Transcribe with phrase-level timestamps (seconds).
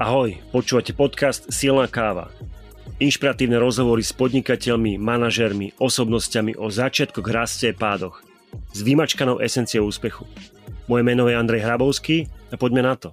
[0.00, 2.32] Ahoj, počúvate podcast Silná káva.
[3.04, 8.24] Inšpiratívne rozhovory s podnikateľmi, manažermi, osobnosťami o začiatkoch, raste a pádoch.
[8.72, 10.24] S vymačkanou esenciou úspechu.
[10.88, 13.12] Moje meno je Andrej Hrabovský a poďme na to.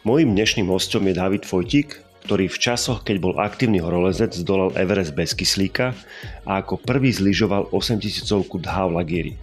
[0.00, 5.12] Mojím dnešným hostom je David Fojtik, ktorý v časoch, keď bol aktívny horolezec, zdolal Everest
[5.12, 5.92] bez kyslíka
[6.48, 8.24] a ako prvý zlyžoval 8000
[8.64, 9.34] Dha v Lagiri.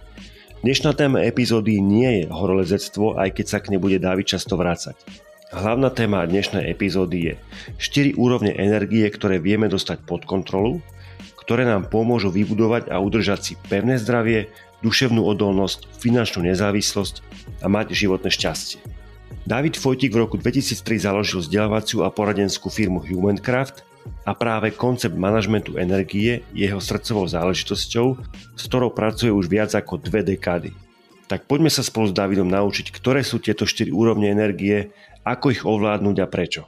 [0.66, 4.98] Dnešná téma epizódy nie je horolezectvo, aj keď sa k nej bude David často vrácať.
[5.54, 7.34] Hlavná téma dnešnej epizódy je
[7.78, 10.82] 4 úrovne energie, ktoré vieme dostať pod kontrolu,
[11.38, 14.50] ktoré nám pomôžu vybudovať a udržať si pevné zdravie,
[14.82, 17.22] duševnú odolnosť, finančnú nezávislosť
[17.62, 18.82] a mať životné šťastie.
[19.46, 23.86] David Fojtik v roku 2003 založil vzdelávaciu a poradenskú firmu Humancraft
[24.26, 28.06] a práve koncept manažmentu energie je jeho srdcovou záležitosťou,
[28.58, 30.74] s ktorou pracuje už viac ako dve dekády.
[31.24, 34.92] Tak poďme sa spolu s Davidom naučiť, ktoré sú tieto 4 úrovne energie
[35.24, 36.62] ako ich ovládnuť a prečo.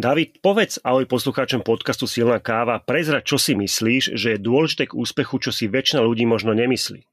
[0.00, 4.96] David, povedz ahoj poslucháčom podcastu Silná káva, prezrať, čo si myslíš, že je dôležité k
[4.96, 7.04] úspechu, čo si väčšina ľudí možno nemyslí.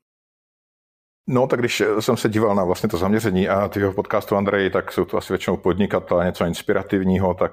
[1.27, 4.91] No, tak když jsem se díval na vlastně to zaměření a tyho podcastu Andrej, tak
[4.91, 7.51] jsou to asi většinou podnikatelé, něco inspirativního, tak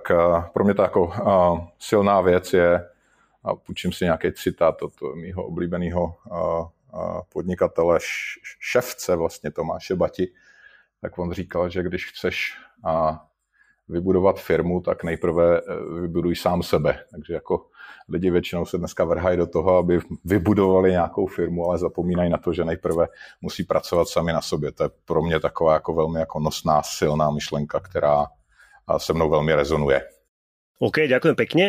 [0.53, 1.13] pro mě to jako
[1.79, 2.89] silná věc je,
[3.45, 6.15] a půjčím si nějaký citát od mýho oblíbeného
[7.33, 7.99] podnikatele,
[8.61, 10.29] šefce vlastně Tomáše Bati,
[11.05, 13.21] tak on říkal, že když chceš a
[13.89, 17.05] vybudovat firmu, tak nejprve eh, vybuduj sám sebe.
[17.13, 17.67] Takže jako
[18.09, 22.53] lidi většinou se dneska vrhají do toho, aby vybudovali nějakou firmu, ale zapomínají na to,
[22.53, 23.07] že nejprve
[23.41, 24.73] musí pracovat sami na sobě.
[24.73, 28.27] To je pro mě taková jako velmi jako nosná, silná myšlenka, která
[28.97, 30.01] se mnou velmi rezonuje.
[30.81, 31.65] OK, ďakujem pekne.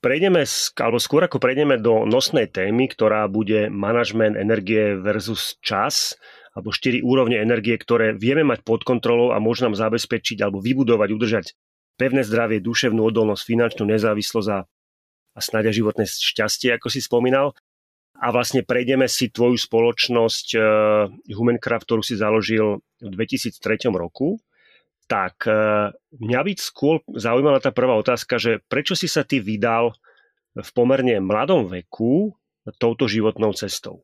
[0.00, 0.44] Prejdeme,
[0.80, 6.16] alebo skôr ako prejdeme do nosnej témy, ktorá bude management energie versus čas
[6.56, 11.08] alebo štyri úrovne energie, ktoré vieme mať pod kontrolou a môžu nám zabezpečiť alebo vybudovať,
[11.12, 11.46] udržať
[12.00, 14.58] pevné zdravie, duševnú odolnosť, finančnú nezávislosť a,
[15.36, 17.52] a snáď životné šťastie, ako si spomínal.
[18.16, 20.64] A vlastne prejdeme si tvoju spoločnosť uh,
[21.28, 24.40] Humancraft, ktorú si založil v 2003 roku.
[25.04, 29.92] Tak uh, mňa by skôr zaujímala tá prvá otázka, že prečo si sa ty vydal
[30.56, 32.32] v pomerne mladom veku
[32.80, 34.00] touto životnou cestou?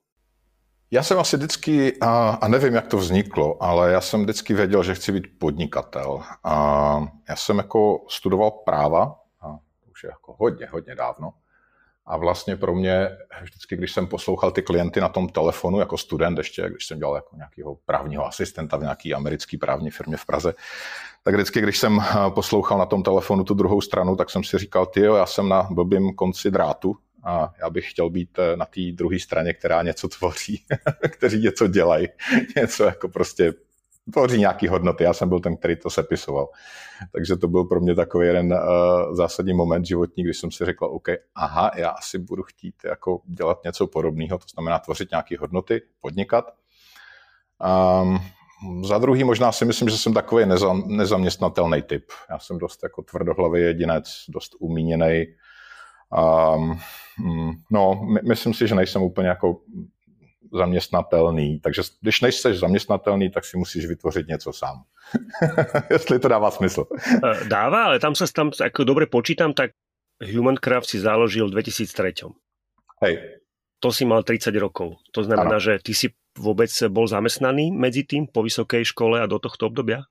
[0.94, 4.82] Já jsem asi vždycky, a, a nevím, jak to vzniklo, ale já jsem vždycky věděl,
[4.82, 6.22] že chci být podnikatel.
[6.44, 9.02] A já jsem jako studoval práva,
[9.40, 9.48] a
[9.84, 11.32] to už je jako hodně, hodně dávno.
[12.06, 13.08] A vlastně pro mě
[13.42, 17.14] vždycky, když jsem poslouchal ty klienty na tom telefonu jako student, ještě když jsem dělal
[17.14, 20.54] jako nějakého právního asistenta v nějaké americké právní firmě v Praze,
[21.22, 24.86] tak vždycky, když jsem poslouchal na tom telefonu tu druhou stranu, tak jsem si říkal,
[24.86, 28.80] ty já jsem na blbým konci drátu, a já bych chtěl být eh, na té
[28.92, 30.64] druhé straně, která něco tvoří,
[31.08, 32.08] kteří něco dělají,
[32.56, 33.52] něco jako prostě
[34.12, 35.04] tvoří nějaký hodnoty.
[35.04, 36.48] Já jsem byl ten, který to sepisoval.
[37.12, 40.84] Takže to byl pro mě takový jeden uh, zásadní moment životní, když jsem si řekl,
[40.84, 45.82] OK, aha, já asi budu chtít jako dělat něco podobného, to znamená tvořit nějaké hodnoty,
[46.00, 46.54] podnikat.
[48.02, 48.18] Um,
[48.84, 52.04] za druhý možná si myslím, že jsem takový nezam, nezaměstnatelný typ.
[52.30, 55.26] Já jsem dost jako tvrdohlavý jedinec, dost umíněný,
[56.12, 56.78] Um,
[57.70, 59.60] no, my, myslím si, že nejsem úplně jako
[60.52, 64.82] zaměstnatelný, takže když nejseš zaměstnatelný, tak si musíš vytvořit něco sám.
[65.90, 66.84] Jestli to dává smysl.
[67.24, 69.72] E, dává, ale tam sa tam, ako dobre počítam, tak
[70.20, 72.28] Humancraft si založil v 2003.
[73.02, 73.14] Hej.
[73.82, 75.02] To si mal 30 rokov.
[75.10, 75.64] To znamená, ano.
[75.64, 80.06] že ty si vôbec bol zamestnaný medzi tým po vysokej škole a do tohto obdobia?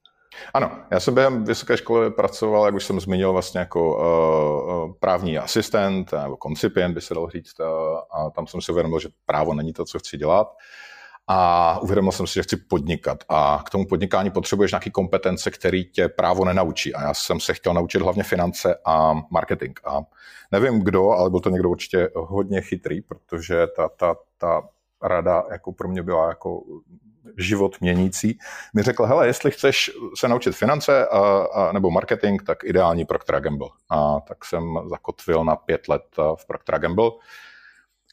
[0.53, 3.97] Ano, já jsem během vysoké školy pracoval, jak už jsem zmínil, vlastně jako
[4.88, 7.66] uh, právní asistent nebo koncipient, by se dalo říct, uh,
[8.12, 10.56] a tam jsem si uvědomil, že právo není to, co chci dělat.
[11.28, 13.24] A uvědomil jsem si, že chci podnikat.
[13.30, 16.94] A k tomu podnikání potřebuješ nějaké kompetence, které tě právo nenaučí.
[16.94, 19.80] A já jsem se chtěl naučit hlavně finance a marketing.
[19.86, 20.00] A
[20.52, 24.62] nevím kdo, ale byl to někdo určitě hodně chytrý, protože ta, ta, ta
[25.01, 26.62] rada jako pro mě byla jako
[27.38, 28.38] život měnící,
[28.75, 31.19] mi řekl, hele, jestli chceš se naučit finance a,
[31.54, 33.69] a, nebo marketing, tak ideální Procter Gamble.
[33.89, 36.04] A tak jsem zakotvil na pět let
[36.36, 37.12] v Procter Gamble,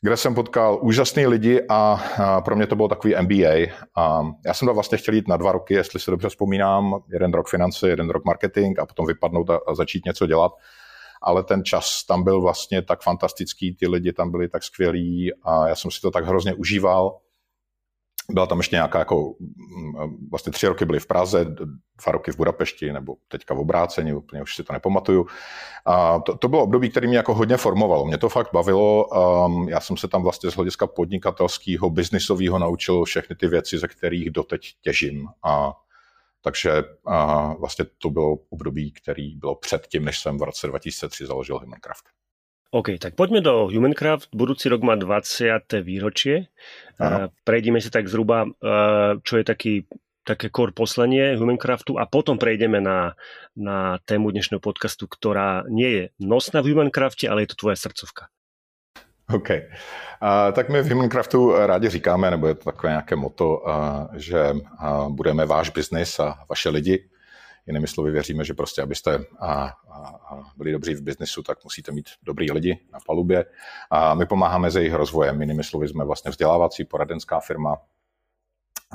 [0.02, 3.72] kde jsem potkal úžasný lidi a, a pro mě to bylo takový MBA.
[3.96, 7.32] A já jsem tam vlastně chtěl jít na dva roky, jestli si dobře vzpomínám, jeden
[7.32, 10.52] rok finance, jeden rok marketing a potom vypadnout a, a začít něco dělat
[11.22, 15.68] ale ten čas tam byl vlastně tak fantastický, ty lidi tam byli tak skvělí a
[15.68, 17.18] já jsem si to tak hrozně užíval
[18.30, 22.36] byla tam ještě nějaká, jako, mm, vlastně tři roky byly v Praze, dva roky v
[22.36, 25.26] Budapešti, nebo teďka v obrácení, úplně už si to nepamatuju.
[25.84, 28.06] A to, to bylo období, které mě jako hodně formovalo.
[28.06, 29.06] Mě to fakt bavilo.
[29.06, 33.88] Um, já jsem se tam vlastně z hlediska podnikatelského, biznisového naučil všechny ty věci, ze
[33.88, 35.28] kterých doteď těžím.
[35.42, 35.72] A
[36.42, 41.26] Takže a, vlastně to bylo období, který bylo před tím, než jsem v roce 2003
[41.26, 42.17] založil Humancraft.
[42.68, 44.28] OK, tak poďme do Humancraft.
[44.36, 45.64] Budúci rok má 20.
[45.80, 46.52] výročie.
[47.00, 47.32] Ano.
[47.40, 48.44] Prejdeme si tak zhruba,
[49.24, 49.88] čo je taký
[50.28, 53.16] také core poslanie Humancraftu a potom prejdeme na,
[53.56, 58.28] na tému dnešného podcastu, ktorá nie je nosná v Humancrafte, ale je to tvoje srdcovka.
[59.32, 59.48] OK.
[60.20, 63.72] Uh, tak my v Humancraftu rádi říkáme, nebo je to takové nějaké moto, uh,
[64.16, 67.08] že uh, budeme váš biznis a vaše lidi.
[67.68, 69.72] Jinými slovy věříme, že prostě, abyste a, a,
[70.08, 73.44] a byli dobří v biznisu, tak musíte mít dobrý lidi na palubě.
[73.90, 75.40] A my pomáháme s jejich rozvojem.
[75.40, 77.76] Jinými slovy jsme vlastně vzdělávací poradenská firma.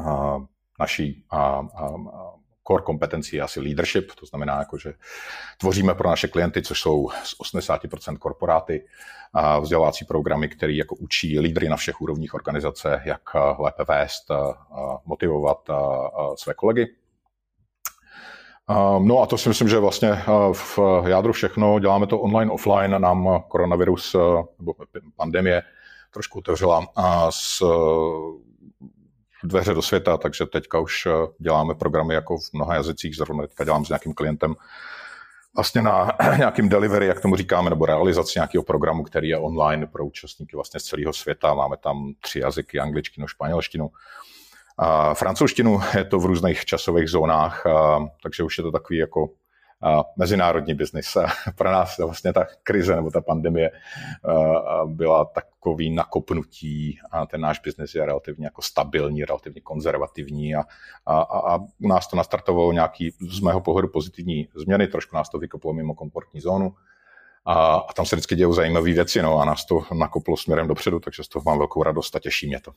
[0.06, 0.38] A
[0.80, 2.34] naší a, a, a
[2.68, 4.94] core kompetencí je asi leadership, to znamená, jako, že
[5.58, 8.88] tvoříme pro naše klienty, což jsou z 80% korporáty,
[9.34, 13.22] a vzdělávací programy, které jako učí lídry na všech úrovních organizace, jak
[13.60, 16.96] lépe vést, a motivovat a své kolegy.
[19.00, 20.24] No a to si myslím, že vlastně
[20.54, 21.80] v jádru všechno.
[21.80, 23.02] Děláme to online, offline.
[23.02, 24.16] Nám koronavirus
[24.60, 24.74] nebo
[25.16, 25.64] pandemie
[26.14, 26.88] trošku otevřela
[27.30, 27.64] s
[29.44, 31.08] dveře do světa, takže teďka už
[31.40, 33.16] děláme programy jako v mnoha jazycích.
[33.16, 34.56] Zrovna teďka dělám s nějakým klientem
[35.56, 40.06] vlastně na nějakým delivery, jak tomu říkáme, nebo realizaci nějakého programu, který je online pro
[40.06, 41.54] účastníky vlastně z celého světa.
[41.54, 43.90] Máme tam tři jazyky, angličtinu, španělštinu.
[45.14, 47.64] Francouzštinu je to v různých časových zónách,
[48.24, 49.30] takže už je to takový jako
[50.18, 51.18] mezinárodní biznis.
[51.56, 53.72] Pro nás vlastně ta krize nebo ta pandemie
[54.86, 60.64] byla takový nakopnutí a ten náš biznis je relativně jako stabilní, relativně konzervativní a,
[61.06, 65.38] a, a u nás to nastartovalo nějaký z mého pohledu pozitivní změny, trošku nás to
[65.38, 66.76] vykoplo mimo komfortní zónu.
[67.46, 71.00] A, a tam se vždycky dějou zajímavé věci, no, a nás to nakoplo směrem dopředu,
[71.00, 72.72] takže z toho mám velkou radost a těší mě to.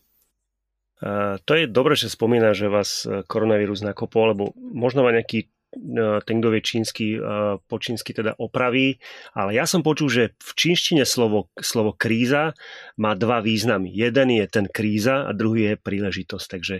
[1.44, 6.20] To je dobré, že spomína, že vás e, koronavírus nakopol, lebo možno má nejaký E,
[6.24, 7.20] ten, kto vie čínsky, e,
[7.60, 8.96] po čínsky teda opraví,
[9.36, 12.56] ale ja som počul, že v čínštine slovo, slovo kríza
[12.96, 13.92] má dva významy.
[13.92, 16.76] Jeden je ten kríza a druhý je príležitosť, takže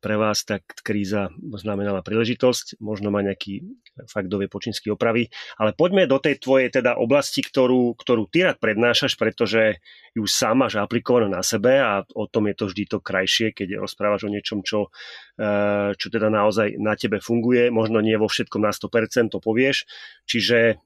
[0.00, 3.62] pre vás tak kríza znamenala príležitosť, možno má nejaký
[4.08, 5.28] fakt dovie po čínsky opravy,
[5.60, 9.78] ale poďme do tej tvojej teda oblasti, ktorú, ktorú ty rád prednášaš, pretože
[10.16, 13.78] ju sám máš aplikovanú na sebe a o tom je to vždy to krajšie, keď
[13.78, 14.88] rozprávaš o niečom, čo,
[15.36, 19.84] e, čo teda naozaj na tebe funguje, možno nie vo všetkom na 100% to povieš,
[20.24, 20.80] čiže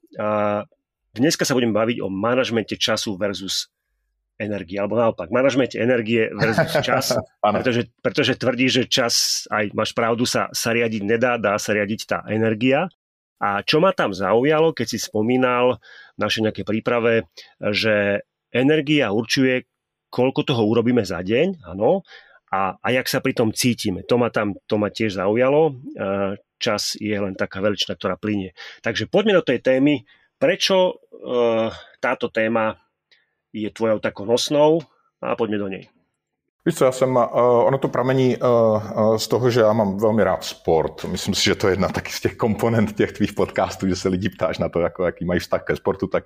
[1.14, 3.70] dneska sa budeme baviť o manažmente času versus
[4.38, 10.26] energie, alebo naopak, manažmente energie versus čas, pretože, pretože tvrdí, že čas, aj máš pravdu,
[10.26, 12.90] sa, sa riadiť nedá, dá sa riadiť tá energia.
[13.38, 15.78] A čo ma tam zaujalo, keď si spomínal
[16.16, 17.28] v našej nejakej príprave,
[17.60, 19.66] že energia určuje,
[20.08, 22.06] koľko toho urobíme za deň, áno,
[22.54, 24.06] a, a jak sa pri tom cítime.
[24.06, 25.74] To ma tam to ma tiež zaujalo.
[26.62, 28.54] Čas je len taká veličina, ktorá plinie.
[28.78, 30.06] Takže poďme do tej témy.
[30.38, 32.78] Prečo uh, táto téma
[33.54, 34.80] je tvojou takou nosnou
[35.22, 35.88] a pojďme do něj.
[36.66, 37.22] Víš co, já jsem, uh,
[37.64, 38.46] ono to pramení uh,
[38.96, 41.04] uh, z toho, že já mám velmi rád sport.
[41.04, 44.08] Myslím si, že to je jedna taky z těch komponent těch tvých podcastů, že se
[44.08, 46.24] lidi ptáš na to, jako, jaký mají vztah ke sportu, tak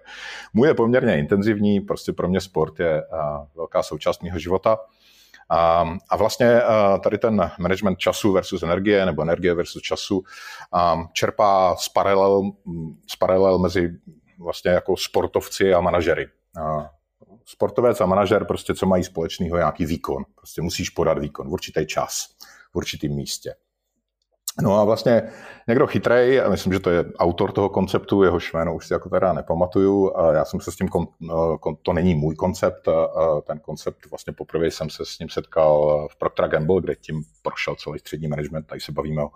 [0.55, 3.19] můj je poměrně intenzivní, prostě pro mě sport je uh,
[3.57, 4.79] velká součást mého života.
[5.51, 6.61] A, a vlastně
[7.03, 10.23] tady ten management času versus energie, nebo energie versus času,
[10.95, 12.43] um, čerpá z paralel,
[13.11, 13.91] z paralel mezi
[14.39, 16.27] vlastně jako sportovci a manažery.
[17.51, 20.25] Sportovec a manažer prostě co mají společného, nějaký výkon.
[20.35, 22.27] Prostě musíš podat výkon v určitý čas,
[22.73, 23.55] v určitém místě.
[24.63, 25.23] No a vlastně
[25.69, 29.09] někdo chytrej, a myslím, že to je autor toho konceptu, jehož jméno už si jako
[29.09, 30.89] teda nepamatuju, a já jsem se s tím,
[31.83, 32.89] to není můj koncept,
[33.47, 37.75] ten koncept vlastně poprvé jsem se s ním setkal v Procter Gamble, kde tím prošel
[37.77, 39.31] celý střední management, tady se bavíme o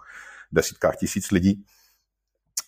[0.52, 1.64] desítkách tisíc lidí.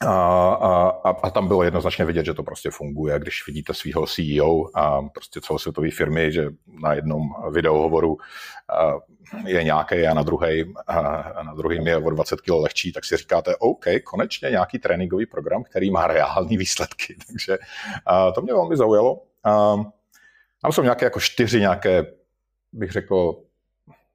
[0.06, 4.64] A, a, a tam bylo jednoznačně vidět, že to prostě funguje, když vidíte svého CEO
[4.75, 6.50] a prostě celosvětové firmy, že
[6.82, 8.16] na jednom videohovoru
[9.46, 13.16] je nějaký a na druhý a na druhým je o 20 kg lehčí, tak si
[13.16, 17.16] říkáte, OK, konečně nějaký tréninkový program, který má reální výsledky.
[17.26, 17.58] Takže
[18.34, 19.23] to mě velmi zaujalo.
[20.62, 22.06] Tam jsou nějaké jako čtyři nějaké,
[22.73, 23.37] bych řekl,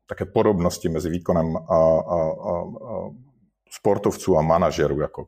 [0.05, 3.09] také podobnosti mezi výkonem a, a, a, a
[3.69, 5.01] sportovců a manažerů.
[5.01, 5.27] Jako.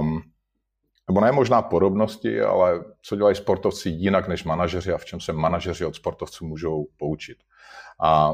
[0.00, 0.22] Um,
[1.08, 5.32] nebo ne možná podobnosti, ale co dělají sportovci jinak než manažeři a v čem se
[5.32, 7.38] manažeři od sportovců můžou poučit.
[8.00, 8.32] A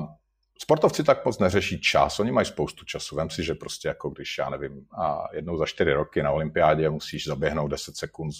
[0.58, 3.16] sportovci tak moc neřeší čas, oni mají spoustu času.
[3.16, 6.90] Vem si, že prostě jako když, já nevím, a jednou za čtyři roky na olympiádě
[6.90, 8.32] musíš zaběhnout 10 sekund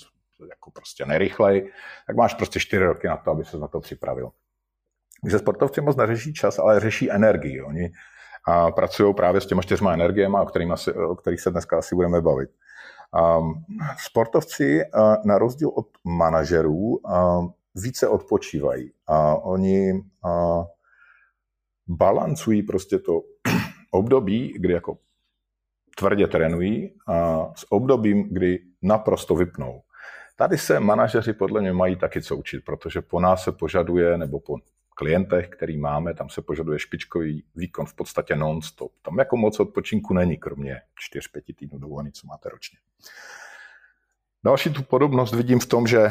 [0.51, 1.73] jako prostě nejrychlej,
[2.07, 4.31] tak máš prostě čtyři roky na to, aby se na to připravil.
[5.23, 7.63] Takže sportovci moc neřeší čas, ale řeší energii.
[7.63, 7.93] Oni
[8.45, 12.51] a pracují právě s těma čtyřma energiemi, o, o kterých se dneska asi budeme bavit.
[13.39, 13.65] Um,
[13.99, 20.65] sportovci uh, na rozdíl od manažerů uh, více odpočívají a oni uh,
[21.87, 23.23] balancují prostě to
[23.91, 24.99] období, kdy jako
[25.97, 29.83] tvrdě trénují a s obdobím, kdy naprosto vypnou.
[30.37, 34.41] Tady se manažeři podle mě mají taky co učit, protože po nás se požaduje, nebo
[34.41, 34.57] po
[34.95, 38.93] klientech, který máme, tam se požaduje špičkový výkon v podstatě non-stop.
[39.03, 40.81] Tam jako moc odpočinku není, kromě
[41.37, 42.79] 4-5 týdnů dovolený, co máte ročně.
[44.45, 46.09] Další tu podobnost vidím v tom, že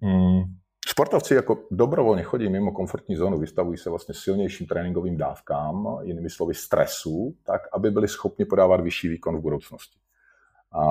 [0.00, 0.42] mm,
[0.88, 6.54] sportovci jako dobrovolně chodí mimo komfortní zónu, vystavují se vlastně silnějším tréninkovým dávkám, jinými slovy
[6.54, 9.98] stresu, tak, aby byli schopni podávat vyšší výkon v budoucnosti.
[10.72, 10.82] A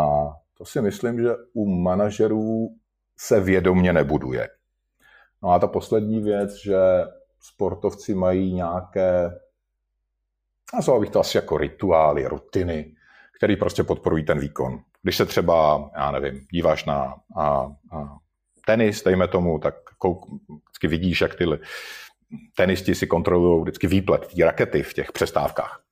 [0.54, 2.70] to si myslím, že u manažerů
[3.18, 4.50] se vědomně nebuduje.
[5.44, 6.78] No a ta poslední věc, že
[7.40, 9.40] sportovci mají nějaké,
[10.74, 12.96] nazval bych to asi jako rituály, rutiny,
[13.38, 14.80] které prostě podporují ten výkon.
[15.02, 17.48] Když se třeba, já nevím, díváš na a,
[17.92, 18.18] a
[18.66, 21.46] tenis, dejme tomu, tak kouk, vždycky vidíš, jak ty
[22.56, 25.87] tenisti si kontrolují vždycky výplet té rakety v těch přestávkách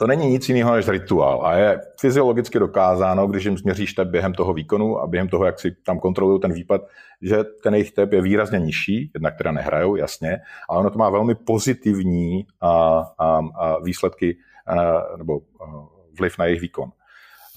[0.00, 4.34] to není nic jiného než rituál a je fyziologicky dokázáno, když jim změříš tep během
[4.34, 6.80] toho výkonu a během toho, jak si tam kontrolují ten výpad,
[7.22, 10.38] že ten jejich tep je výrazně nižší, jednak teda nehrajou, jasně,
[10.68, 14.74] ale ono to má velmi pozitivní a, a, a výsledky a,
[15.16, 15.86] nebo a,
[16.18, 16.90] vliv na jejich výkon.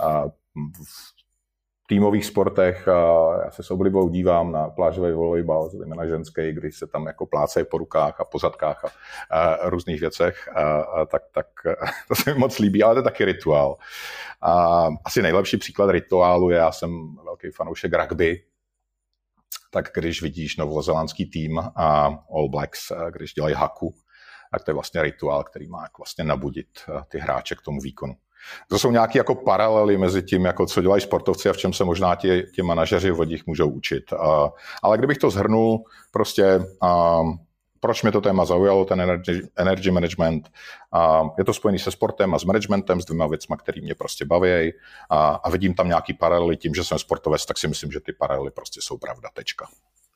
[0.04, 0.26] A
[1.94, 2.88] týmových sportech.
[2.88, 3.02] A
[3.46, 7.66] já se s oblibou dívám na plážový volejbal, zejména ženský, když se tam jako plácají
[7.66, 8.90] po rukách a po zadkách a,
[9.40, 11.48] a různých věcech, a, a tak, tak
[12.08, 13.78] to se mi moc líbí, ale to je taky rituál.
[14.42, 18.44] A asi nejlepší příklad rituálu je, já jsem velký fanoušek rugby,
[19.72, 23.94] tak když vidíš novozelandský tým a All Blacks, když dělají haku,
[24.52, 26.68] tak to je vlastně rituál, který má vlastně nabudit
[27.08, 28.14] ty hráče k tomu výkonu.
[28.70, 31.84] To jsou nějaké jako paralely mezi tím, jako co dělají sportovci a v čem se
[31.84, 34.14] možná ti, ti manažeři v nich můžou učit.
[34.14, 34.52] A,
[34.84, 37.22] ale kdybych to zhrnul, prostě a,
[37.84, 40.50] proč mě to téma zaujalo, ten energy, energy management.
[40.94, 44.26] A je to spojený se sportem a s managementem, s dvěma věcmi, které mě prostě
[44.26, 44.74] baví
[45.10, 48.14] a, a vidím tam nějaký paralely tím, že jsem sportovec, tak si myslím, že ty
[48.14, 49.68] paralely prostě jsou pravda, tečka.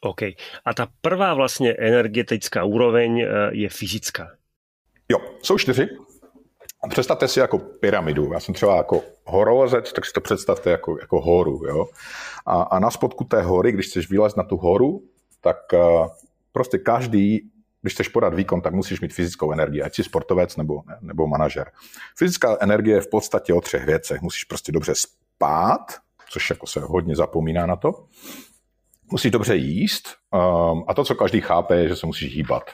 [0.02, 0.22] OK.
[0.66, 4.32] A ta prvá vlastně energetická úroveň e, je fyzická.
[5.10, 5.88] Jo, jsou čtyři.
[6.90, 8.34] Představte si jako pyramidu.
[8.34, 11.62] Já jsem třeba jako horolezec, tak si to představte jako, jako horu.
[11.68, 11.86] Jo?
[12.46, 15.02] A, a na spodku té hory, když chceš vylézt na tu horu,
[15.42, 16.08] tak uh,
[16.52, 17.42] prostě každý,
[17.82, 21.72] když chceš podat výkon, tak musíš mít fyzickou energii, ať jsi sportovec nebo, nebo manažer.
[22.18, 24.22] Fyzická energie je v podstatě o třech věcech.
[24.22, 25.86] Musíš prostě dobře spát,
[26.30, 28.06] což jako se hodně zapomíná na to.
[29.12, 32.72] Musíš dobře jíst um, a to, co každý chápe, je, že se musíš hýbat.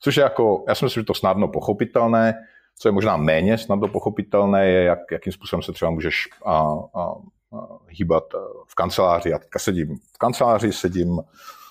[0.00, 2.34] Což je jako, já si myslím, že to snadno pochopitelné,
[2.78, 6.58] co je možná méně snadno pochopitelné, je, jak, jakým způsobem se třeba můžeš a,
[6.94, 8.24] a, a hýbat
[8.68, 9.30] v kanceláři.
[9.30, 11.20] Já teďka sedím v kanceláři, sedím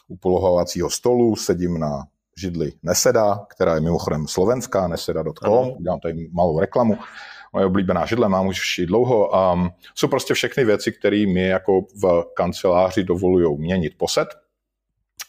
[0.07, 2.03] u polohovacího stolu, sedím na
[2.37, 6.97] židli Neseda, která je mimochodem slovenská, neseda.com, dělám tady malou reklamu.
[7.53, 9.29] Moje oblíbená židle mám už i dlouho.
[9.53, 14.27] Um, jsou prostě všechny věci, které mi jako v kanceláři dovolují měnit posed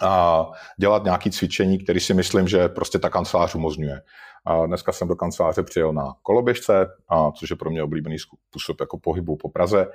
[0.00, 0.46] a
[0.78, 4.02] dělat nějaké cvičení, které si myslím, že prostě ta kancelář umožňuje.
[4.44, 8.80] A dneska jsem do kanceláře přijel na koloběžce, a, což je pro mě oblíbený způsob
[8.80, 9.86] jako pohybu po Praze.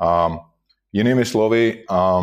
[0.00, 0.38] A,
[0.92, 2.22] jinými slovy, a,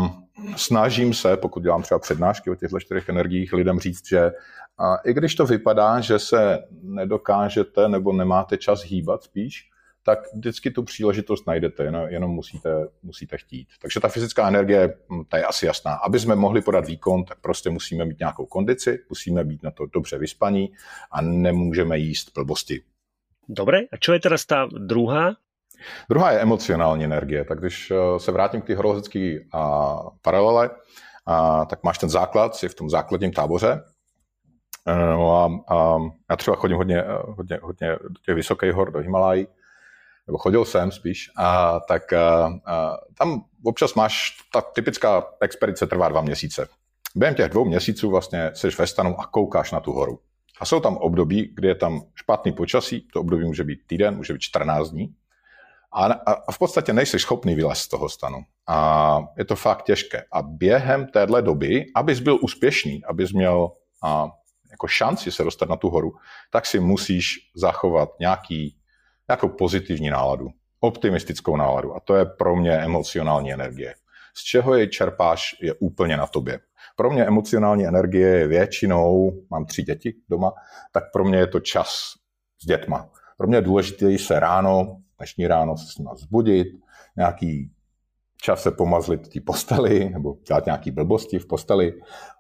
[0.56, 4.32] snažím se, pokud dělám třeba přednášky o těchto čtyřech energiích, lidem říct, že
[4.78, 9.70] a, i když to vypadá, že se nedokážete nebo nemáte čas hýbat spíš,
[10.08, 12.70] tak vždycky tu příležitost najdete, jenom, jenom musíte,
[13.04, 13.68] musíte chtít.
[13.82, 15.94] Takže ta fyzická energie, hm, ta je asi jasná.
[15.94, 19.86] Aby jsme mohli podat výkon, tak prostě musíme mít nějakou kondici, musíme být na to
[19.86, 20.72] dobře vyspaní
[21.12, 22.84] a nemůžeme jíst blbosti.
[23.50, 25.36] Dobre, a čo je teraz ta druhá?
[26.10, 27.46] Druhá je emocionální energie.
[27.46, 29.40] Tak když eh, se vrátím k té horolezecké
[30.22, 30.70] paralele,
[31.26, 33.84] a, tak máš ten základ, si v tom základním táboře,
[34.88, 35.98] eh, No a, a
[36.30, 39.48] já třeba chodím hodně, eh, hodně, hodně do těch vysokých hor, do Himalají,
[40.28, 46.10] nebo chodil jsem spíš, a tak a, a, tam občas máš, ta typická expedice trvá
[46.10, 46.68] dva měsíce.
[47.16, 50.20] Během těch dvou měsíců vlastně jsi ve stanu a koukáš na tu horu.
[50.60, 54.34] A jsou tam období, kdy je tam špatný počasí, to období může být týden, může
[54.34, 55.16] být 14 dní,
[55.94, 56.06] a,
[56.48, 58.38] a v podstatě nejsi schopný vylézt z toho stanu.
[58.68, 60.24] A je to fakt těžké.
[60.32, 63.72] A během téhle doby, abys byl úspěšný, abys měl
[64.04, 64.28] a,
[64.72, 66.14] jako šanci se dostat na tu horu,
[66.52, 68.77] tak si musíš zachovat nějaký
[69.30, 70.48] nějakou pozitivní náladu,
[70.80, 71.96] optimistickou náladu.
[71.96, 73.96] A to je pro mě emocionální energie.
[74.34, 76.60] Z čeho jej čerpáš, je úplně na tobě.
[76.96, 80.54] Pro mě emocionální energie je většinou, mám tři děti doma,
[80.92, 81.90] tak pro mě je to čas
[82.62, 83.10] s dětma.
[83.38, 86.68] Pro mě je důležité se ráno, dnešní ráno se s nimi zbudit,
[87.18, 87.72] nějaký
[88.42, 91.94] čas se pomazlit té posteli nebo dělat nějaký blbosti v posteli,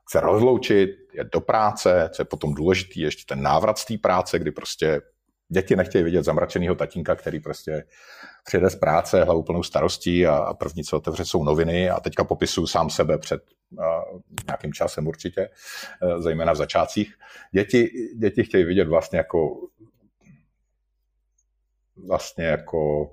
[0.10, 4.40] se rozloučit, je do práce, co je potom důležitý, ještě ten návrat z té práce,
[4.40, 5.02] kdy prostě
[5.50, 7.84] děti nechtějí vidět zamračeného tatínka, který prostě
[8.46, 12.68] přijede z práce, hlavu plnou starostí a první, co otevře, jsou noviny a teďka popisuju
[12.68, 15.50] sám sebe před uh, nějakým časem určitě,
[16.02, 17.14] uh, zejména v začátcích.
[17.52, 19.68] Děti, děti chtějí vidět vlastně jako
[22.08, 23.12] vlastně jako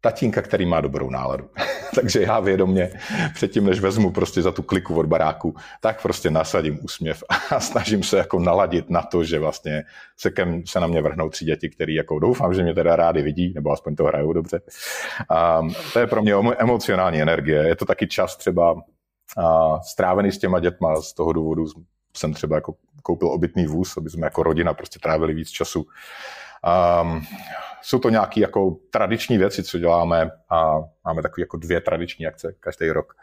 [0.00, 1.50] tatínka, který má dobrou náladu.
[1.94, 2.90] Takže já vědomě
[3.34, 8.02] předtím, než vezmu prostě za tu kliku od baráku, tak prostě nasadím úsměv a snažím
[8.02, 9.84] se jako naladit na to, že vlastně
[10.16, 13.22] se, kem, se na mě vrhnou tři děti, který jako doufám, že mě teda rádi
[13.22, 14.60] vidí, nebo aspoň to hrajou dobře.
[15.30, 15.62] A
[15.92, 17.68] to je pro mě emocionální energie.
[17.68, 18.74] Je to taky čas třeba
[19.38, 21.66] a, strávený s těma dětma, z toho důvodu
[22.16, 25.86] jsem třeba jako koupil obytný vůz, aby jsme jako rodina prostě trávili víc času.
[26.66, 27.22] Um,
[27.82, 32.54] jsou to nějaké jako tradiční věci, co děláme a máme takové jako dvě tradiční akce
[32.60, 33.14] každý rok.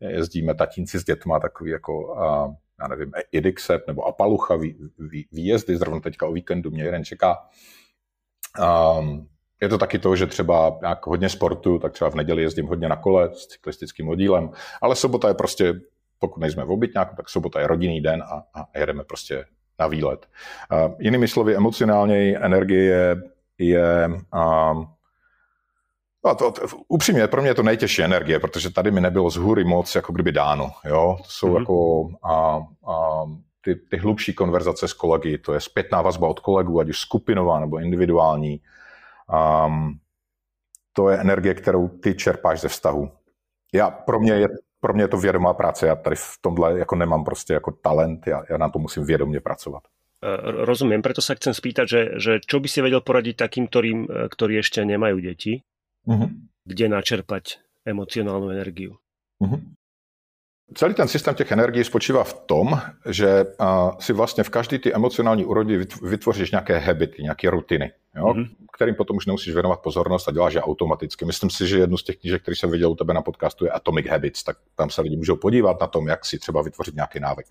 [0.00, 5.76] Jezdíme tatínci s dětma, takový jako, a, já nevím, Idixep nebo Apalucha, vý, vý, výjezdy,
[5.76, 7.36] zrovna teďka o víkendu mě jeden čeká.
[8.98, 9.28] Um,
[9.60, 12.88] je to taky to, že třeba nějak hodně sportu, tak třeba v neděli jezdím hodně
[12.88, 14.50] na kole s cyklistickým oddílem,
[14.82, 15.74] ale sobota je prostě,
[16.18, 19.44] pokud nejsme v obytňáku, tak sobota je rodinný den a, a jedeme prostě
[19.78, 20.26] na výlet.
[20.72, 23.16] Uh, jinými slovy, emocionálně energie je
[23.58, 24.74] je a
[26.34, 29.64] to, to, upřímně, pro mě je to nejtěžší energie, protože tady mi nebylo z hůry
[29.64, 30.70] moc jako kdyby dáno.
[30.84, 31.16] Jo?
[31.22, 31.58] To jsou mm-hmm.
[31.58, 33.24] jako a, a,
[33.60, 37.60] ty, ty hlubší konverzace s kolegy, to je zpětná vazba od kolegů, ať už skupinová
[37.60, 38.60] nebo individuální.
[39.66, 39.98] Um,
[40.92, 43.10] to je energie, kterou ty čerpáš ze vztahu.
[43.72, 44.48] Já, pro, mě je,
[44.80, 48.26] pro mě je to vědomá práce, já tady v tomhle jako nemám prostě jako talent,
[48.26, 49.82] já, já na to musím vědomě pracovat.
[50.64, 54.64] Rozumiem, preto sa chcem spýtať, že, že čo by si vedel poradiť takým, ktorým, ktorí
[54.64, 55.60] ešte nemajú deti,
[56.08, 56.32] uh-huh.
[56.64, 58.96] kde načerpať emocionálnu energiu?
[59.38, 59.60] Uh-huh.
[60.74, 63.44] Celý ten systém těch energií spočívá v tom, že
[64.00, 68.48] si vlastně v každé ty emocionální úrovni vytvoříš nějaké habity, nějaké rutiny, jo, mm-hmm.
[68.72, 71.24] kterým potom už nemusíš věnovat pozornost a děláš je automaticky.
[71.24, 73.70] Myslím si, že jednu z těch knížek, který jsem viděl u tebe na podcastu, je
[73.70, 77.20] Atomic Habits, tak tam se lidi můžou podívat na tom, jak si třeba vytvořit nějaký
[77.20, 77.46] návyk.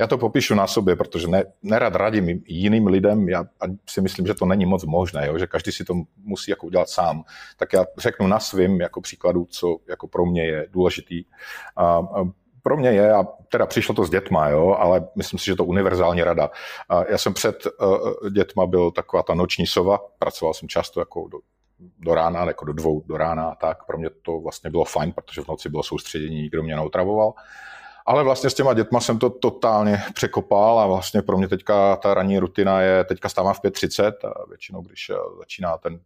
[0.00, 3.44] Já to popíšu na sobě, protože ne, nerad radím jiným lidem, já
[3.88, 6.88] si myslím, že to není moc možné, jo, že každý si to musí jako udělat
[6.88, 7.24] sám.
[7.56, 11.24] Tak já řeknu na svým jako příkladu, co jako pro mě je důležitý.
[11.76, 12.24] A, a
[12.64, 15.64] pro mě je, a teda přišlo to s dětma, jo, ale myslím si, že to
[15.64, 16.50] univerzální rada.
[17.08, 21.38] Já jsem před uh, dětma byl taková ta noční sova, pracoval jsem často jako do,
[21.98, 23.86] do rána, jako do dvou do rána a tak.
[23.86, 27.32] Pro mě to vlastně bylo fajn, protože v noci bylo soustředění, nikdo mě neotravoval.
[28.06, 32.14] Ale vlastně s těma dětma jsem to totálně překopal a vlastně pro mě teďka ta
[32.14, 36.00] ranní rutina je, teďka stávám v 5.30 a většinou, když eh, začíná ten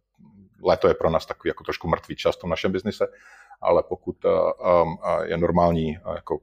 [0.63, 3.07] léto je pro nás takový jako trošku mrtvý čas v tom našem biznise,
[3.61, 6.39] ale pokud um, je normální jako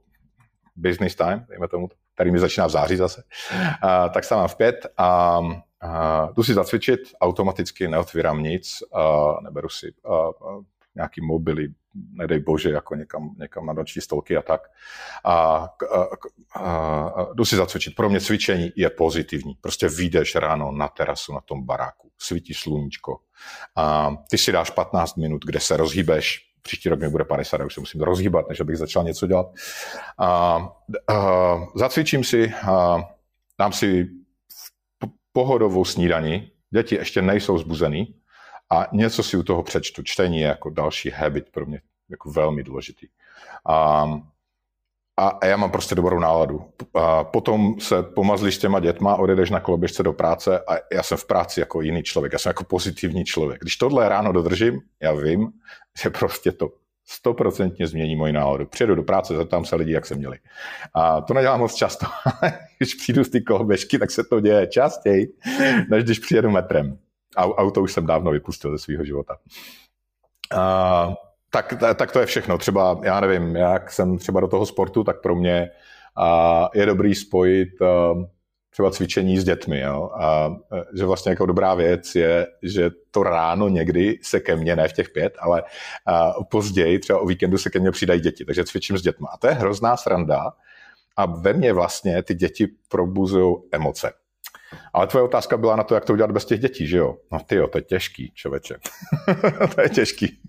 [0.77, 3.23] business time, dejme tomu, který mi začíná v září zase,
[3.85, 5.55] uh, tak stávám v pět a uh,
[6.37, 10.62] jdu si zacvičit, automaticky neotvírám nic, uh, neberu si uh,
[10.97, 11.69] nějaký mobily,
[12.12, 14.61] nedej bože, jako někam, někam na noční stolky a tak.
[15.25, 15.69] A, a,
[16.55, 17.95] a, a jdu si zacvičit.
[17.95, 19.55] Pro mě cvičení je pozitivní.
[19.61, 23.21] Prostě vyjdeš ráno na terasu na tom baráku, svítí sluníčko.
[23.77, 27.67] A ty si dáš 15 minut, kde se rozhýbeš, příští rok mi bude 50, já
[27.67, 29.47] už se musím rozhýbat, než abych začal něco dělat.
[30.19, 30.29] A,
[31.09, 32.99] a, zacvičím si, a,
[33.59, 34.09] dám si
[35.33, 38.15] pohodovou snídaní, děti ještě nejsou zbuzený
[38.71, 40.03] a něco si u toho přečtu.
[40.03, 43.07] Čtení je jako další habit pro mě jako velmi důležitý.
[43.69, 44.05] A,
[45.17, 46.65] a já mám prostě dobrou náladu.
[46.95, 51.19] A potom se pomazlíš s těma dětma, odjedeš na koloběžce do práce a já jsem
[51.19, 53.61] v práci jako jiný člověk, já jsem jako pozitivní člověk.
[53.61, 55.53] Když tohle ráno dodržím, já vím,
[56.03, 56.69] že prostě to
[57.09, 58.67] stoprocentně změní moji náladu.
[58.67, 60.39] Přijedu do práce, zeptám se lidí, jak se měli.
[60.95, 62.07] A to nedělám moc často.
[62.79, 65.33] když přijdu z ty koloběžky, tak se to děje častěji,
[65.91, 66.99] než když přijedu metrem.
[67.37, 69.37] Auto už jsem dávno vypustil ze svého života.
[70.57, 71.15] A
[71.51, 72.59] tak, tak to je všechno.
[72.59, 75.71] Třeba, já nevím, jak jsem třeba do toho sportu, tak pro mě
[76.17, 77.69] a je dobrý spojit
[78.77, 79.81] třeba cvičení s dětmi.
[79.81, 80.11] Jo?
[80.21, 80.57] A
[80.99, 84.93] že vlastně jako dobrá věc je, že to ráno někdy se ke mně, ne v
[84.93, 85.62] těch pět, ale
[86.51, 89.27] později, třeba o víkendu se ke mně přidají děti, takže cvičím s dětmi.
[89.33, 90.53] A to je hrozná sranda
[91.17, 94.12] a ve mně vlastně ty děti probuzují emoce.
[94.95, 97.17] Ale tvoje otázka byla na to, jak to udělat bez těch dětí, že jo?
[97.33, 98.77] No ty jo, to je těžký, čověče.
[99.75, 100.41] to je těžký.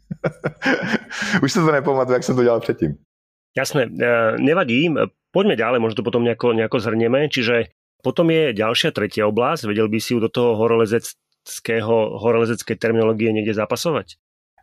[1.44, 2.98] Už se to nepamatuju, jak jsem to dělal předtím.
[3.58, 3.86] Jasné,
[4.38, 4.94] nevadí.
[5.32, 7.30] Poďme ďalej, možno to potom nejako, nejako zhrnieme.
[7.30, 9.68] Čiže potom je ďalšia tretia oblasť.
[9.70, 14.18] Vedel by si ju do toho horolezeckého, horolezecké terminológie niekde zapasovať?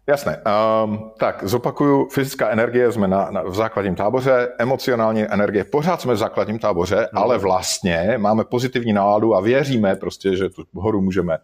[0.07, 0.45] Jasné.
[0.45, 6.15] Um, tak zopakuju, fyzická energie jsme na, na, v základním táboře, emocionální energie pořád jsme
[6.15, 7.23] v základním táboře, hmm.
[7.23, 11.39] ale vlastně máme pozitivní náladu a věříme prostě, že tu horu můžeme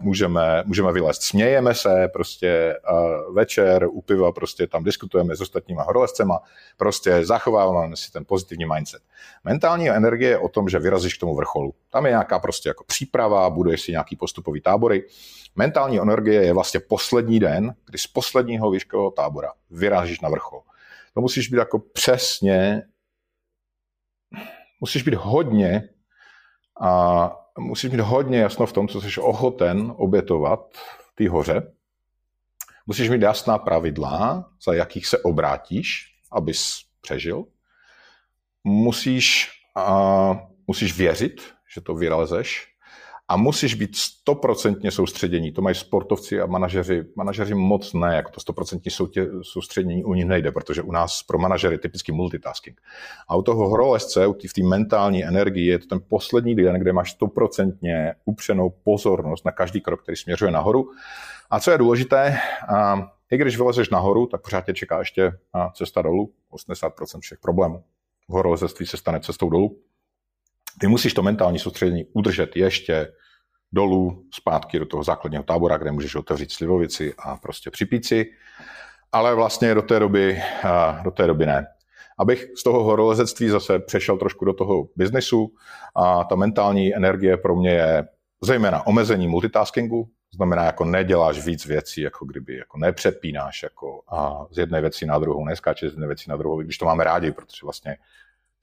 [0.00, 1.22] můžeme, můžeme vylézt.
[1.22, 2.76] Smějeme se prostě
[3.32, 6.40] večer u piva, prostě tam diskutujeme s ostatníma horolezcema,
[6.76, 9.02] prostě zachováváme si ten pozitivní mindset.
[9.44, 11.74] Mentální energie je o tom, že vyrazíš k tomu vrcholu.
[11.90, 15.06] Tam je nějaká prostě jako příprava, buduješ si nějaký postupový tábory.
[15.56, 20.60] Mentální energie je vlastně poslední den, kdy z posledního výškového tábora vyrážíš na vrchol.
[21.14, 22.82] To musíš být jako přesně,
[24.80, 25.88] musíš být hodně
[26.80, 30.78] a musíš mít hodně jasno v tom, co jsi ochoten obětovat
[31.14, 31.72] té hoře.
[32.86, 37.44] Musíš mít jasná pravidla, za jakých se obrátíš, abys přežil.
[38.64, 40.36] Musíš, uh,
[40.66, 42.71] musíš věřit, že to vylezeš
[43.28, 45.52] a musíš být stoprocentně soustředění.
[45.52, 47.04] To mají sportovci a manažeři.
[47.16, 48.90] Manažeři moc ne, jako to stoprocentní
[49.42, 52.80] soustředění u nich nejde, protože u nás pro manažery typicky multitasking.
[53.28, 57.10] A u toho horolezce, v té mentální energii je to ten poslední den, kde máš
[57.10, 60.90] stoprocentně upřenou pozornost na každý krok, který směřuje nahoru.
[61.50, 65.32] A co je důležité, a i když vylezeš nahoru, tak pořád tě čeká ještě
[65.74, 66.32] cesta dolů.
[66.52, 67.84] 80% všech problémů
[68.28, 69.78] v horolezectví se stane cestou dolů.
[70.80, 73.12] Ty musíš to mentální soustředění udržet ještě
[73.72, 78.26] dolů, zpátky do toho základního tábora, kde můžeš otevřít slivovici a prostě připít si,
[79.12, 80.42] ale vlastně do té doby,
[81.04, 81.66] do té doby ne.
[82.18, 85.52] Abych z toho horolezectví zase přešel trošku do toho biznesu,
[85.94, 88.08] a ta mentální energie pro mě je
[88.42, 94.58] zejména omezení multitaskingu, znamená, jako neděláš víc věcí, jako kdyby jako nepřepínáš jako a z
[94.58, 97.60] jedné věci na druhou, neskáčeš z jedné věci na druhou, když to máme rádi, protože
[97.64, 97.96] vlastně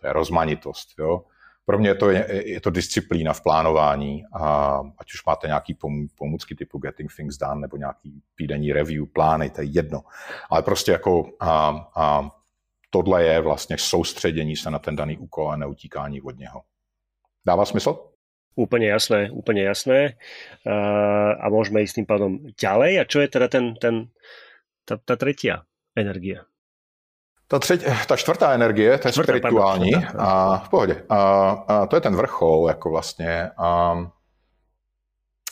[0.02, 0.90] to je rozmanitost.
[1.00, 1.24] Jo?
[1.70, 5.78] Pro mě to je, je to disciplína v plánování, a ať už máte nějaký
[6.18, 10.02] pomůcky typu Getting Things Done nebo nějaký týdenní review, plány, to je jedno.
[10.50, 12.30] Ale prostě jako a, a
[12.90, 16.62] tohle je vlastně soustředění se na ten daný úkol a neutíkání od něho.
[17.46, 18.02] Dává smysl?
[18.58, 20.18] Úplne jasné, úplne jasné.
[21.38, 22.98] A môžeme ísť tým pádom ďalej.
[22.98, 24.10] A čo je teda ten, ten,
[24.90, 26.50] tá, tá tretia energia?
[27.52, 30.26] Ta, třetí, ta čtvrtá energie, to je čtvrtá, spirituální pardon, čtvrtá.
[30.26, 31.06] a v pohodě.
[31.10, 33.50] A, a to je ten vrchol, jako vlastně.
[33.58, 33.98] A,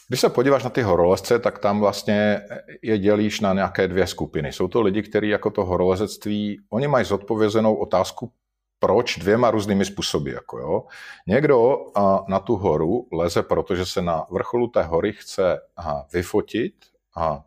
[0.07, 2.41] když se podíváš na ty horolezce, tak tam vlastně
[2.81, 4.53] je dělíš na nějaké dvě skupiny.
[4.53, 8.31] Jsou to lidi, kteří jako to horolezectví, oni mají zodpovězenou otázku,
[8.79, 10.31] proč dvěma různými způsoby.
[10.31, 10.83] Jako jo.
[11.27, 16.73] Někdo a, na tu horu leze, protože se na vrcholu té hory chce aha, vyfotit
[17.15, 17.43] a,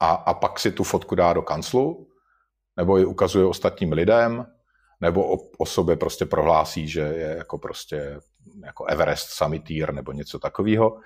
[0.00, 2.06] a, a pak si tu fotku dá do kanclu
[2.76, 4.46] nebo ji ukazuje ostatním lidem,
[5.00, 8.20] nebo o, o sobě prostě prohlásí, že je jako prostě
[8.64, 10.98] jako Everest summitýr nebo něco takového.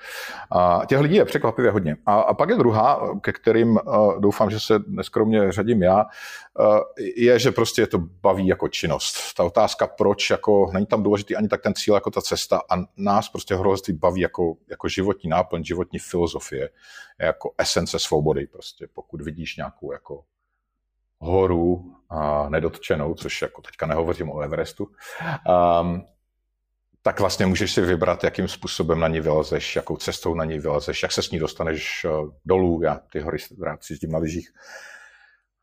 [0.50, 1.96] A těch lidí je překvapivě hodně.
[2.06, 6.04] A, a pak je druhá, ke kterým uh, doufám, že se neskromně řadím já,
[6.58, 6.78] uh,
[7.16, 9.16] je, že prostě je to baví jako činnost.
[9.36, 12.74] Ta otázka, proč, jako není tam důležitý ani tak ten cíl, jako ta cesta a
[12.96, 16.70] nás prostě horolezství baví jako, jako životní náplň, životní filozofie,
[17.18, 18.46] jako esence svobody.
[18.46, 20.24] Prostě pokud vidíš nějakou jako
[21.18, 26.04] horu a nedotčenou, což jako teďka nehovořím o Everestu, um,
[27.02, 31.02] tak vlastně můžeš si vybrat, jakým způsobem na ní vylezeš, jakou cestou na ní vylezeš,
[31.02, 34.50] jak se s ní dostaneš uh, dolů, já ty hory rád jezdím na lyžích.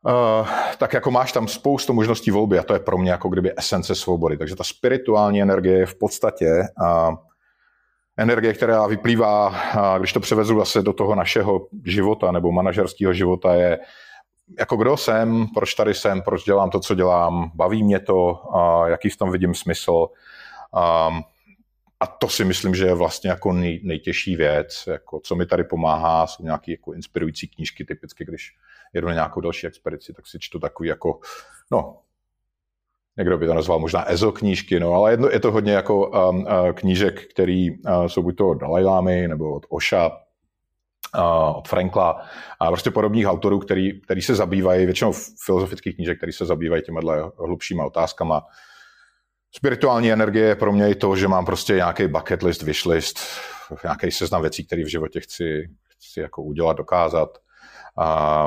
[0.06, 3.52] Uh, tak jako máš tam spoustu možností volby a to je pro mě jako kdyby
[3.56, 4.36] esence svobody.
[4.36, 7.14] Takže ta spirituální energie je v podstatě uh,
[8.16, 13.54] energie, která vyplývá, uh, když to převezu zase do toho našeho života nebo manažerského života,
[13.54, 13.78] je
[14.58, 18.88] jako kdo jsem, proč tady jsem, proč dělám to, co dělám, baví mě to, a
[18.88, 20.06] jaký v tom vidím smysl.
[20.74, 21.10] A,
[22.00, 25.64] a to si myslím, že je vlastně jako nej, nejtěžší věc, jako co mi tady
[25.64, 28.56] pomáhá, jsou nějaké jako inspirující knížky, typicky, když
[28.92, 31.20] jedu na nějakou další expedici, tak si čtu takový jako,
[31.70, 31.98] no,
[33.16, 36.38] někdo by to nazval možná EZO knížky, no, ale jedno, je to hodně jako um,
[36.38, 40.10] uh, knížek, který uh, jsou buď to od Dalajlámy nebo od Oša,
[41.54, 42.22] od Frankla
[42.60, 45.12] a prostě podobných autorů, který, který se zabývají, většinou
[45.44, 48.42] filozofických knížek, který se zabývají těmihle hlubšíma otázkama.
[49.56, 53.18] Spirituální energie je pro mě i to, že mám prostě nějaký bucket list, wish list,
[53.84, 57.38] nějaký seznam věcí, které v životě chci, chci jako udělat, dokázat,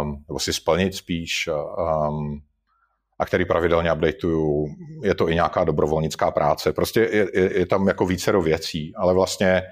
[0.02, 2.42] um, nebo si splnit spíš, um,
[3.20, 4.68] a který pravidelně updateuju.
[5.04, 6.74] Je to i nějaká dobrovolnická práce.
[6.74, 9.64] Prostě je, je, je tam jako vícero věcí, ale vlastně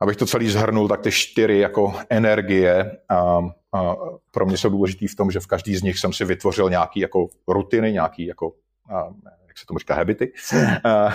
[0.00, 3.38] abych to celý zhrnul, tak ty čtyři jako energie a,
[3.72, 3.96] a
[4.30, 7.00] pro mě jsou důležitý v tom, že v každý z nich jsem si vytvořil nějaký
[7.00, 8.52] jako rutiny, nějaký jako
[8.90, 9.04] a,
[9.48, 10.32] jak se tomu říká, habity,
[10.84, 11.14] a,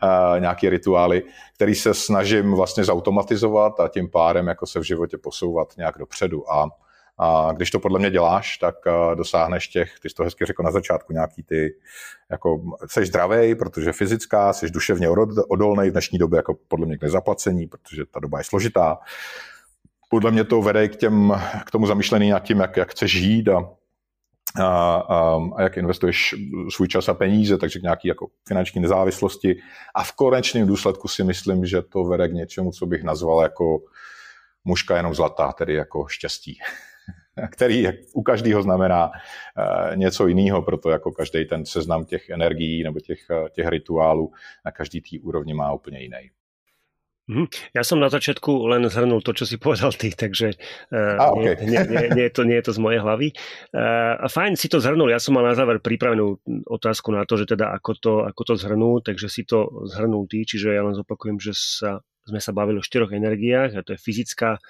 [0.00, 1.22] a, nějaké rituály,
[1.54, 6.52] který se snažím vlastně zautomatizovat a tím pádem jako se v životě posouvat nějak dopředu.
[6.52, 6.68] A,
[7.18, 8.74] a když to podle mě děláš, tak
[9.14, 11.74] dosáhneš těch, ty jsi to hezky řekl na začátku, nějaký ty,
[12.30, 15.08] jako jsi zdravý, protože fyzická, jsi duševně
[15.48, 18.98] odolný v dnešní době, jako podle mě k nezaplacení, protože ta doba je složitá.
[20.08, 21.34] Podle mě to vede k, těm,
[21.66, 23.70] k tomu zamýšlení nad tím, jak, jak chceš žít a,
[24.60, 26.34] a, a, a jak investuješ
[26.74, 29.56] svůj čas a peníze, takže k nějaký jako finanční nezávislosti.
[29.94, 33.78] A v konečném důsledku si myslím, že to vede k něčemu, co bych nazval jako
[34.64, 36.58] mužka jenom zlatá, tedy jako štěstí.
[37.50, 43.00] který u každého znamená eh, něco jiného, proto jako každý ten seznam těch energií nebo
[43.00, 44.32] těch, eh, těch rituálů
[44.64, 46.30] na každý tý úrovni má úplně jiný.
[47.26, 50.54] Mm, ja som na začiatku len zhrnul to, čo si povedal ty, takže
[50.94, 51.58] uh, A, okay.
[51.58, 53.34] nie, nie, nie, nie, je to, nie je to z mojej hlavy.
[53.74, 56.38] Uh, fajn si to zhrnul, ja som mal na záver pripravenú
[56.70, 60.46] otázku na to, že teda ako to, ako to zhrnul, takže si to zhrnul ty,
[60.46, 61.98] čiže ja len zopakujem, že sa,
[62.30, 64.62] sme sa bavili o štyroch energiách a to je fyzická,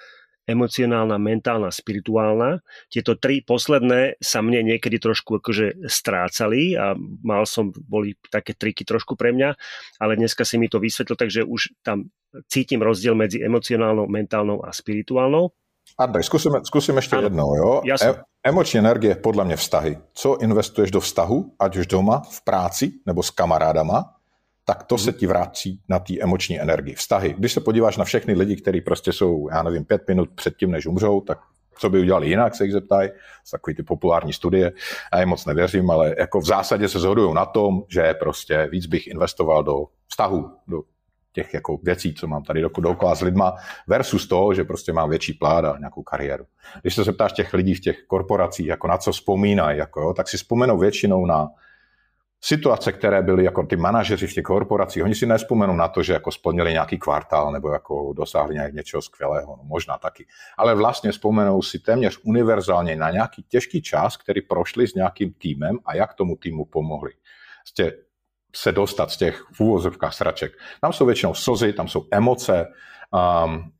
[0.46, 2.62] emocionálna, mentálna, spirituálna.
[2.86, 6.94] Tieto tri posledné sa mne niekedy trošku akože strácali a
[7.26, 9.58] mal som, boli také triky trošku pre mňa,
[9.98, 12.08] ale dneska si mi to vysvetlil, takže už tam
[12.46, 15.50] cítim rozdiel medzi emocionálnou, mentálnou a spirituálnou.
[15.98, 17.24] Andrej, zkusím, zkusím ještě ano.
[17.24, 17.54] jednou.
[17.54, 17.82] Jo?
[18.02, 19.98] E, emoční energie, podle mě vztahy.
[20.12, 24.15] Co investuješ do vztahu, ať už doma, v práci nebo s kamarádama,
[24.68, 25.18] tak to se mhm.
[25.18, 26.94] ti vrací na té emoční energii.
[26.94, 27.34] Vztahy.
[27.38, 30.70] Když se podíváš na všechny lidi, kteří prostě jsou, já nevím, pět minut před tím,
[30.70, 31.38] než umřou, tak
[31.78, 33.10] co by udělali jinak, se jich zeptají.
[33.50, 34.72] Takový ty populární studie.
[35.14, 38.86] Já jim moc nevěřím, ale jako v zásadě se shodují na tom, že prostě víc
[38.86, 40.82] bych investoval do vztahu, do
[41.32, 43.54] těch jako věcí, co mám tady dokola s lidma,
[43.86, 46.44] versus to, že prostě mám větší plát a nějakou kariéru.
[46.82, 50.28] Když se zeptáš těch lidí v těch korporacích, jako na co vzpomínají, jako jo, tak
[50.28, 51.48] si vzpomenou většinou na
[52.46, 56.12] situace, které byly jako ty manažeři v těch korporacích, oni si nespomenou na to, že
[56.12, 60.26] jako splnili nějaký kvartál nebo jako dosáhli nějak něčeho skvělého, no možná taky.
[60.56, 65.78] Ale vlastně vzpomenou si téměř univerzálně na nějaký těžký čas, který prošli s nějakým týmem
[65.86, 67.10] a jak tomu týmu pomohli.
[68.56, 70.52] Se dostat z těch v úvozovkách sraček.
[70.80, 72.66] Tam jsou většinou slzy, tam jsou emoce,
[73.44, 73.72] um,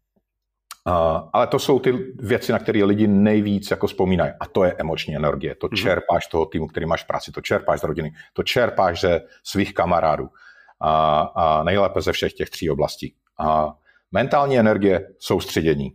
[1.33, 4.33] ale to jsou ty věci, na které lidi nejvíc jako vzpomínají.
[4.41, 5.55] A to je emoční energie.
[5.55, 5.83] To mm-hmm.
[5.83, 9.75] čerpáš toho týmu, který máš v práci, to čerpáš z rodiny, to čerpáš ze svých
[9.75, 10.29] kamarádů.
[10.81, 13.15] A, a nejlépe ze všech těch tří oblastí.
[13.39, 13.75] A
[14.13, 15.93] mentální energie, soustředění.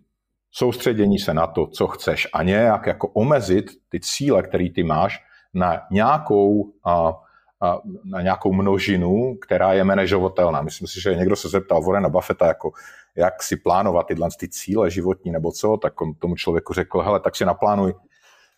[0.51, 5.23] Soustředění se na to, co chceš a nějak jako omezit ty cíle, které ty máš
[5.54, 7.13] na nějakou, a,
[7.62, 10.62] a, na nějakou množinu, která je manažovatelná.
[10.62, 12.71] Myslím si, že někdo se zeptal Warrena Buffetta, jako
[13.15, 17.19] jak si plánovat tyhle ty cíle životní nebo co, tak on tomu člověku řekl, hele,
[17.19, 17.93] tak si naplánuj,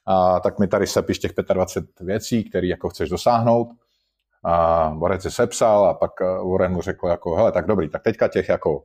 [0.06, 3.68] a tak mi tady sepiš těch 25 věcí, které jako chceš dosáhnout.
[4.44, 8.04] A Warren se sepsal a pak eh, Warren mu řekl jako, hele, tak dobrý, tak
[8.04, 8.84] teďka těch jako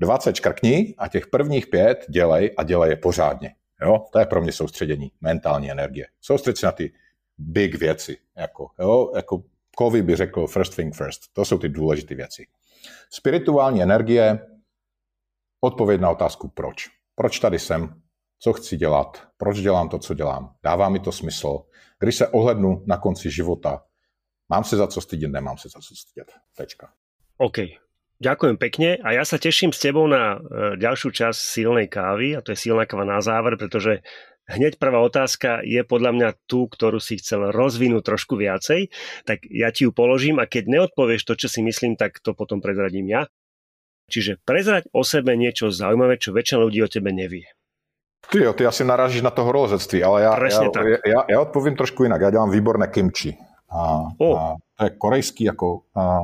[0.00, 3.54] 20 škrkni a těch prvních pět dělej a dělej je pořádně.
[3.82, 4.04] Jo?
[4.12, 6.06] To je pro mě soustředění, mentální energie.
[6.20, 6.92] Soustřed se na ty
[7.38, 8.16] big věci.
[8.36, 9.12] Jako, jo?
[9.16, 9.42] jako
[9.76, 11.20] Kovy by řekl first thing first.
[11.32, 12.46] To jsou ty důležité věci.
[13.10, 14.38] Spirituální energie,
[15.60, 16.88] Odpověď na otázku proč.
[17.14, 18.02] Proč tady jsem?
[18.38, 19.26] Co chci dělat?
[19.36, 20.54] Proč dělám to, co dělám?
[20.62, 21.58] Dává mi to smysl?
[21.98, 23.82] Když se ohlednu na konci života,
[24.48, 26.32] mám se za co stydět, nemám se za co stydět.
[26.56, 26.92] Tečka.
[27.38, 27.58] OK.
[28.18, 30.38] Ďakujem pekne a ja sa teším s tebou na e,
[30.74, 34.02] ďalšiu časť silnej kávy a to je silná káva na záver, pretože
[34.50, 38.90] hneď prvá otázka je podľa mňa tú, ktorú si chcel rozvinúť trošku viacej,
[39.22, 42.58] tak ja ti ju položím a keď neodpovieš to, čo si myslím, tak to potom
[42.58, 43.30] prezradím ja.
[44.08, 47.44] Čiže prezrať o sebe niečo zaujímavé, čo väčšina ľudí o tebe nevie.
[48.32, 50.62] Ty jo, ty asi narážíš na to horolezectví, ale já, já,
[51.06, 52.20] já, já odpovím trošku jinak.
[52.20, 53.36] Já dělám výborné kimči.
[53.70, 54.40] A, oh.
[54.40, 56.20] a to je korejský, jako, a,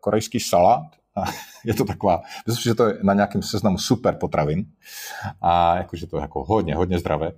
[0.00, 0.86] korejský salát.
[1.16, 1.24] A
[1.64, 4.64] je to taková, myslím, že to je na nějakém seznamu super potravin.
[5.42, 7.32] A jakože to je jako hodně, hodně zdravé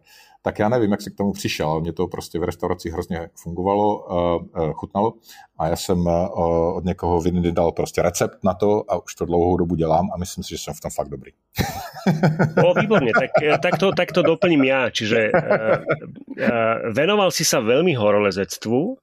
[0.48, 3.28] tak já nevím, jak si k tomu přišel, ale mě to prostě v restauraci hrozně
[3.36, 5.12] fungovalo, uh, uh, chutnalo
[5.58, 9.24] a já jsem uh, od někoho v dal prostě recept na to a už to
[9.24, 11.32] dlouhou dobu dělám a myslím si, že jsem v tom fakt dobrý.
[12.64, 14.90] O, výborně, tak, tak, to, tak to doplním já.
[14.90, 15.30] Čiže
[16.96, 18.96] venoval si sa veľmi horolezectvu,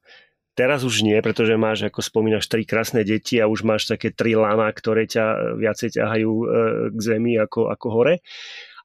[0.56, 4.32] Teraz už nie, pretože máš, ako spomínaš, tri krásne deti a už máš také tri
[4.32, 6.32] lama, ktoré ťa viacej ťahajú
[6.96, 8.14] k zemi ako, ako hore.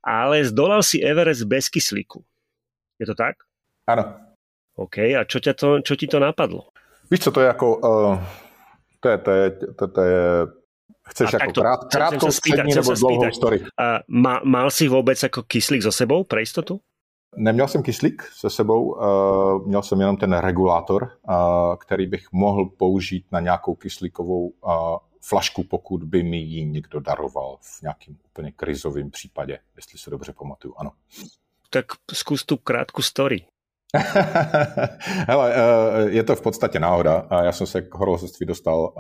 [0.04, 2.28] Ale zdolal si Everest bez kyslíku.
[3.02, 3.36] Je to tak?
[3.90, 4.14] Ano.
[4.78, 6.70] OK, a čo, ťa to, čo ti to napadlo?
[7.12, 8.24] Víš co, to je jako, uh,
[9.00, 10.22] to, je, to, je, to, to je
[11.10, 13.64] Chceš a jako krát, krátkou, spýtať, nebo dlouhou story?
[13.80, 16.80] A, ma, mal si vůbec jako kyslík za sebou pro jistotu?
[17.38, 22.66] Neměl jsem kyslík se sebou, uh, měl jsem jenom ten regulátor, uh, který bych mohl
[22.66, 24.72] použít na nějakou kyslíkovou uh,
[25.22, 30.34] flašku, pokud by mi ji někdo daroval v nějakým úplně krizovém případě, jestli se dobře
[30.34, 30.92] pamatuju, ano.
[31.74, 33.46] Tak zkus tu krátkou story.
[35.28, 35.56] Hele,
[36.08, 37.28] je to v podstatě náhoda.
[37.44, 38.94] Já jsem se k horolezectví dostal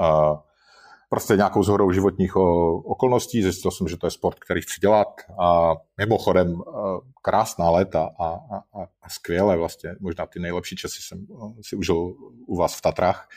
[1.09, 3.43] prostě nějakou zhodou životních okolností.
[3.43, 5.07] Zjistil jsem, že to je sport, který chci dělat.
[5.39, 6.61] A mimochodem
[7.21, 9.95] krásná léta a, a, a skvěle vlastně.
[9.99, 11.27] Možná ty nejlepší časy jsem
[11.61, 12.15] si užil
[12.47, 13.29] u vás v Tatrách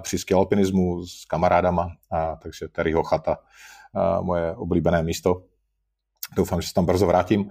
[0.00, 1.88] při skialpinismu s kamarádama.
[2.10, 3.38] A, takže Terryho chata,
[4.20, 5.42] moje oblíbené místo.
[6.36, 7.50] Doufám, že se tam brzo vrátím.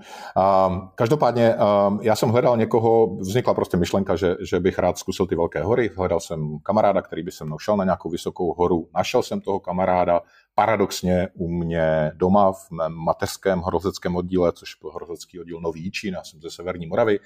[0.95, 1.55] Každopádně
[2.01, 5.89] já jsem hledal někoho, vznikla prostě myšlenka, že, že bych rád zkusil ty velké hory.
[5.97, 8.87] Hledal jsem kamaráda, který by se mnou šel na nějakou vysokou horu.
[8.95, 10.21] Našel jsem toho kamaráda
[10.55, 16.13] paradoxně u mě doma v mém mateřském horozeckém oddíle, což byl horozecký oddíl Nový Jičín,
[16.13, 17.19] já jsem ze Severní Moravy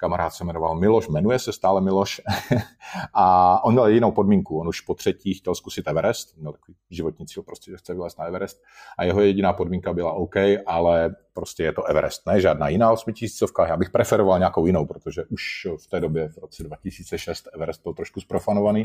[0.00, 2.20] kamarád se jmenoval Miloš, jmenuje se stále Miloš.
[3.14, 7.26] A on měl jinou podmínku, on už po třetí chtěl zkusit Everest, měl takový životní
[7.26, 8.62] cíl prostě, že chce vylézt na Everest.
[8.98, 10.36] A jeho jediná podmínka byla OK,
[10.66, 15.24] ale prostě je to Everest, ne žádná jiná osmitisícovka, já bych preferoval nějakou jinou, protože
[15.24, 18.84] už v té době, v roce 2006, Everest byl trošku zprofanovaný,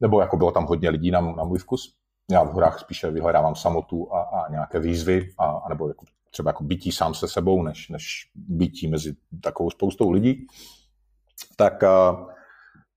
[0.00, 1.94] nebo jako bylo tam hodně lidí na, na můj vkus.
[2.30, 6.64] Já v horách spíše vyhledávám samotu a, a nějaké výzvy, a, nebo jako třeba jako
[6.64, 10.46] bytí sám se sebou, než, než bytí mezi takovou spoustou lidí,
[11.56, 11.88] tak, eh,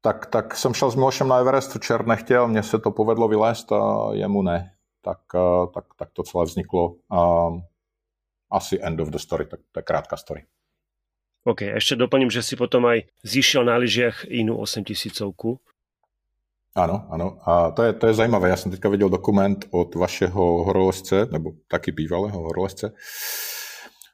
[0.01, 3.71] tak, tak jsem šel s Milošem na Everest, Čer nechtěl, mně se to povedlo vylézt
[3.71, 4.71] a jemu ne.
[5.01, 6.95] Tak, eh, tak, tak to celé vzniklo.
[8.51, 10.45] Asi end of the story, tak to je krátká story.
[11.43, 15.61] OK, ještě doplním, že si potom aj zišiel na lyžiach inú 8000
[16.75, 17.37] ano, ano.
[17.45, 18.49] A to je, to je zajímavé.
[18.49, 22.93] Já jsem teďka viděl dokument od vašeho horolezce, nebo taky bývalého horolezce,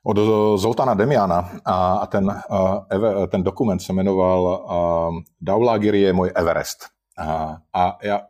[0.03, 0.17] od
[0.55, 2.85] Zoltana Demiana a, a ten, a,
[3.27, 4.65] ten dokument se jmenoval
[5.41, 6.85] Daulagiri je můj Everest.
[7.17, 8.21] A, a já,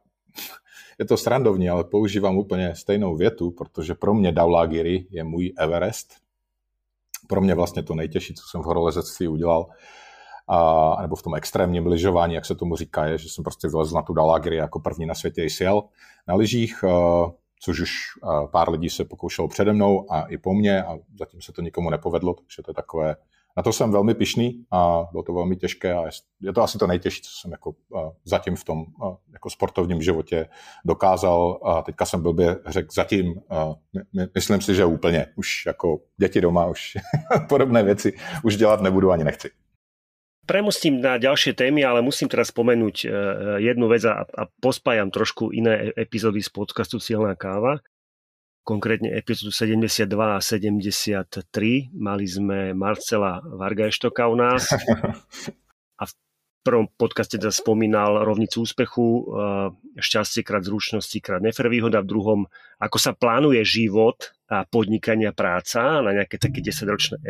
[0.99, 6.13] je to srandovní, ale používám úplně stejnou větu, protože pro mě Daulagiri je můj Everest.
[7.27, 9.65] Pro mě vlastně to nejtěžší, co jsem v horolezectví udělal,
[10.47, 13.95] a, nebo v tom extrémním lyžování, jak se tomu říká, je, že jsem prostě vylezl
[13.95, 15.83] na tu Dalagry jako první na světě sjel
[16.27, 16.83] na lyžích,
[17.63, 17.91] což už
[18.51, 21.89] pár lidí se pokoušelo přede mnou a i po mně a zatím se to nikomu
[21.89, 23.15] nepovedlo, takže to je takové,
[23.57, 26.03] na to jsem velmi pišný a bylo to velmi těžké a
[26.41, 27.75] je to asi to nejtěžší, co jsem jako
[28.25, 28.85] zatím v tom
[29.33, 30.49] jako sportovním životě
[30.85, 31.59] dokázal.
[31.63, 33.41] A teďka jsem blbě řekl zatím,
[34.35, 36.97] myslím si, že úplně, už jako děti doma, už
[37.49, 39.49] podobné věci už dělat nebudu ani nechci.
[40.51, 43.09] Premostím na ďalšie témy, ale musím teraz spomenúť e,
[43.63, 47.79] jednu vec a, a pospájam trošku iné e, epizódy z podcastu Silná káva.
[48.67, 51.95] Konkrétne epizódu 72 a 73.
[51.95, 54.67] Mali sme Marcela Vargajštoka u nás
[56.01, 56.13] a v
[56.67, 59.21] prvom podcaste teda spomínal rovnicu úspechu, e,
[60.03, 62.39] šťastie krát zručnosti krát nefer výhoda, v druhom
[62.75, 67.23] ako sa plánuje život a podnikania práca na nejaké také 10-ročné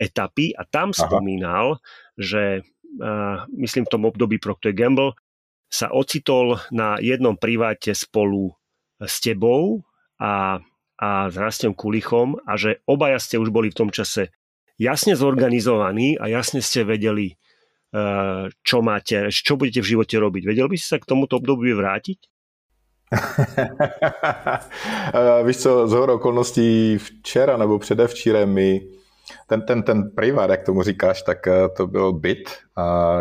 [0.00, 0.96] etapy a tam Aha.
[0.96, 1.76] spomínal,
[2.18, 2.66] že
[3.56, 5.16] myslím v tom období Procter Gamble
[5.72, 8.52] sa ocitol na jednom priváte spolu
[9.00, 9.80] s tebou
[10.20, 10.60] a,
[11.00, 14.28] a s Rastom Kulichom a že obaja ste už boli v tom čase
[14.76, 17.40] jasne zorganizovaní a jasne ste vedeli,
[18.60, 20.42] čo máte, čo budete v živote robiť.
[20.48, 22.32] Vedel by si sa k tomuto obdobiu vrátiť?
[25.44, 28.80] Víš co, z okolností včera nebo předevčírem mi
[29.46, 32.50] ten, ten, ten privát, jak tomu říkáš, tak eh, to byl byt,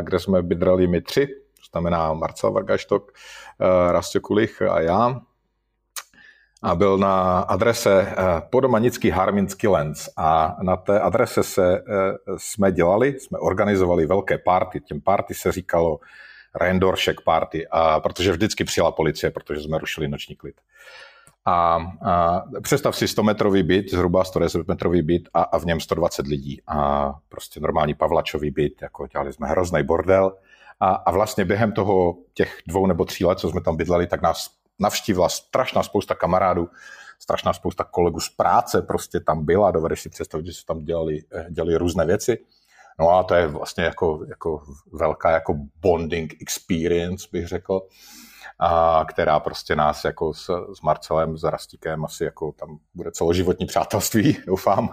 [0.02, 5.22] kde jsme bydrali my tři, to znamená Marcel Vargaštok, eh, Rastě Kulich a já.
[6.64, 8.16] A byl na adrese eh,
[8.50, 10.10] Podomanický Harminský Lens.
[10.18, 11.84] A na té adrese se
[12.38, 14.82] jsme dělali, jsme organizovali velké party.
[14.82, 16.00] Těm party se říkalo
[16.56, 20.56] Rendoršek party, a protože vždycky přijela policie, protože jsme rušili noční klid.
[21.46, 25.80] A, a představ si 100 metrový byt, zhruba 110 metrový byt a, a v něm
[25.80, 26.62] 120 lidí.
[26.68, 30.38] A prostě normální pavlačový byt, jako dělali jsme hrozný bordel.
[30.80, 34.22] A, a vlastně během toho těch dvou nebo tří let, co jsme tam bydleli, tak
[34.22, 36.70] nás navštívila strašná spousta kamarádů,
[37.20, 41.20] strašná spousta kolegů z práce prostě tam byla, dovedeš si představit, že se tam dělali,
[41.50, 42.38] dělali různé věci.
[43.00, 47.82] No a to je vlastně jako, jako velká jako bonding experience, bych řekl
[48.64, 53.66] a která prostě nás jako s, s Marcelem, s Rastíkem asi jako tam bude celoživotní
[53.66, 54.90] přátelství, doufám.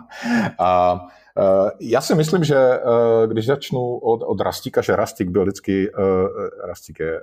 [0.58, 1.00] A
[1.38, 1.42] e,
[1.80, 2.80] já si myslím, že e,
[3.26, 5.92] když začnu od, od Rastíka, že Rastík byl vždycky, e,
[6.66, 7.20] Rastík je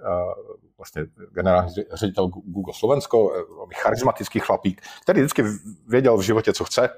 [0.77, 3.31] vlastně generální ředitel Google Slovensko,
[3.75, 5.43] charismatický chlapík, který vždycky
[5.87, 6.89] věděl v životě, co chce,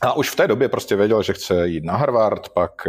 [0.00, 2.86] a už v té době prostě věděl, že chce jít na Harvard, pak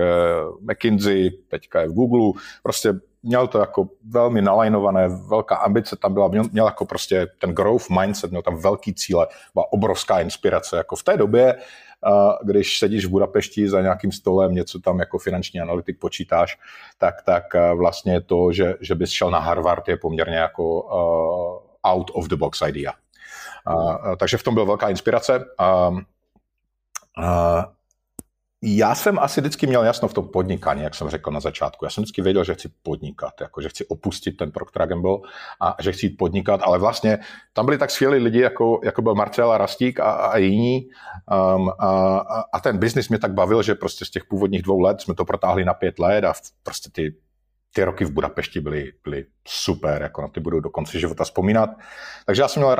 [0.59, 2.41] McKinsey, teďka je v Google.
[2.63, 2.93] Prostě
[3.24, 7.89] měl to jako velmi nalajnované, velká ambice tam byla, měl, měl jako prostě ten growth
[7.89, 10.78] mindset, měl tam velký cíle, byla obrovská inspirace.
[10.78, 11.55] Jako v té době,
[12.43, 16.57] když sedíš v Budapešti za nějakým stolem, něco tam jako finanční analytik počítáš,
[16.97, 17.43] tak, tak
[17.76, 22.36] vlastně to, že, že bys šel na Harvard, je poměrně jako uh, out of the
[22.36, 22.93] box idea.
[23.69, 25.39] Uh, takže v tom byla velká inspirace.
[25.39, 25.99] Uh,
[27.17, 27.63] uh,
[28.64, 31.86] já jsem asi vždycky měl jasno v tom podnikání, jak jsem řekl na začátku.
[31.86, 35.18] Já jsem vždycky věděl, že chci podnikat, jako že chci opustit ten Procter Gamble
[35.62, 37.20] a že chci jít podnikat, ale vlastně
[37.53, 40.88] tam byli tak skvělí lidi, jako, jako byl Marcela Rastík a, a jiní
[41.55, 42.18] um, a,
[42.53, 45.26] a ten biznis mě tak bavil, že prostě z těch původních dvou let jsme to
[45.26, 46.34] protáhli na pět let a
[46.64, 47.16] prostě ty,
[47.74, 51.70] ty roky v Budapešti byly, byly super, jako na ty budu do konce života vzpomínat.
[52.26, 52.76] Takže já jsem měl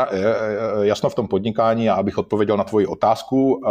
[0.82, 3.62] jasno v tom podnikání a abych odpověděl na tvoji otázku,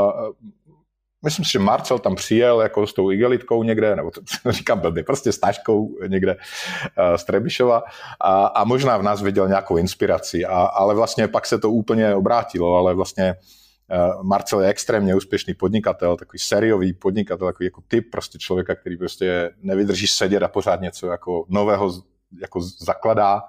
[1.24, 5.02] myslím si, že Marcel tam přijel jako s tou igelitkou někde, nebo to, říkám blbě,
[5.02, 7.82] prostě s taškou někde uh, z Trebišova.
[8.20, 12.14] A, a možná v nás viděl nějakou inspiraci, a, ale vlastně pak se to úplně
[12.14, 18.10] obrátilo, ale vlastně uh, Marcel je extrémně úspěšný podnikatel, takový sériový podnikatel, takový jako typ
[18.12, 22.09] prostě člověka, který prostě nevydrží sedět a pořád něco jako nového
[22.40, 23.42] jako zakladá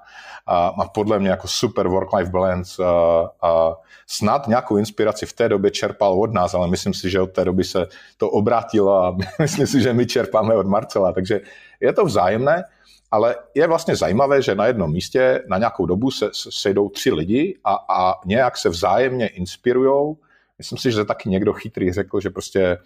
[0.47, 3.75] a má podle mě jako super work-life balance a, a
[4.07, 7.45] snad nějakou inspiraci v té době čerpal od nás, ale myslím si, že od té
[7.45, 11.41] doby se to obrátilo a myslím si, že my čerpáme od Marcela, takže
[11.79, 12.63] je to vzájemné,
[13.11, 17.59] ale je vlastně zajímavé, že na jednom místě na nějakou dobu se sejdou tři lidi
[17.63, 20.17] a, a nějak se vzájemně inspirujou.
[20.57, 22.77] Myslím si, že taky někdo chytrý řekl, že prostě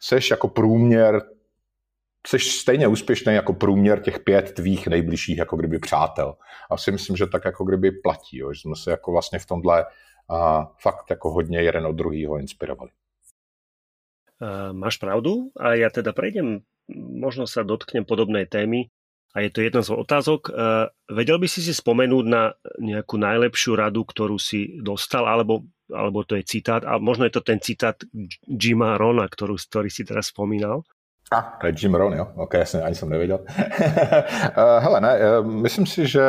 [0.00, 1.22] seš jako průměr
[2.38, 6.34] jsi stejně úspěšný jako průměr těch pět tvých nejbližších jako kdyby přátel.
[6.70, 9.46] A si myslím, že tak jako kdyby platí, jo, že jsme se jako vlastně v
[9.46, 9.84] tomhle
[10.28, 12.90] a fakt jako hodně jeden od druhého inspirovali.
[14.72, 18.90] Máš pravdu a ja teda prejdem, možno sa dotknem podobnej témy
[19.38, 20.50] a je to jedna z otázok.
[21.06, 22.50] Vedel by si si spomenúť na
[22.82, 27.42] nejakú najlepšiu radu, ktorú si dostal, alebo, alebo to je citát, a možno je to
[27.46, 27.94] ten citát
[28.50, 30.82] Jima Rona, ktorú, ktorý si teraz spomínal?
[31.32, 32.28] A, to je Jim Rohn, jo?
[32.34, 33.40] Ok, jasně, ani jsem nevěděl.
[34.78, 36.22] Hele, ne, eh, myslím si, že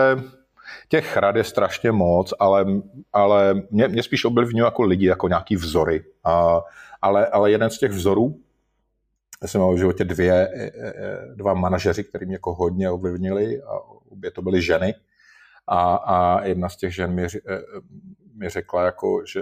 [0.89, 2.66] těch rad je strašně moc, ale,
[3.14, 6.04] ale mě, mě spíš oblivňují jako lidi, jako nějaký vzory.
[6.24, 6.62] A,
[7.01, 8.39] ale, ale jeden z těch vzorů,
[9.41, 13.62] já jsem měl v životě dvě, eh, eh, dva manažeři, který mě jako hodně ovlivnili
[13.62, 13.80] a
[14.12, 14.95] obě to byly ženy.
[15.68, 17.28] A, a jedna z těch žen mi,
[18.36, 19.41] mi řekla, jako, že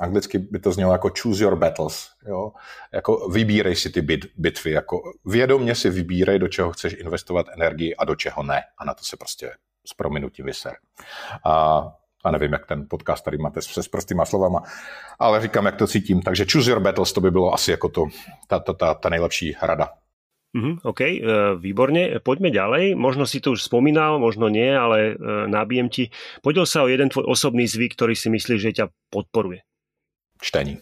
[0.00, 2.08] Anglicky by to znělo jako choose your battles.
[2.28, 2.52] Jo?
[2.92, 4.70] Jako vybírej si ty bit, bitvy.
[4.70, 8.62] Jako vědomně si vybírej, do čeho chceš investovat energii a do čeho ne.
[8.78, 9.52] A na to se prostě
[9.86, 10.72] s prominutím vyser.
[11.44, 11.82] A,
[12.24, 14.62] a nevím, jak ten podcast tady máte se s prostýma slovama,
[15.18, 16.22] ale říkám, jak to cítím.
[16.22, 18.06] Takže choose your battles, to by bylo asi jako to,
[18.48, 19.88] ta, ta, ta, ta nejlepší rada.
[20.50, 21.22] Mm, OK, e,
[21.62, 22.18] výborne.
[22.26, 22.98] Poďme ďalej.
[22.98, 26.10] Možno si to už spomínal, možno nie, ale e, nabijem ti.
[26.42, 29.62] Podiel sa o jeden tvoj osobný zvyk, ktorý si myslíš, že ťa podporuje.
[30.40, 30.78] Čtení.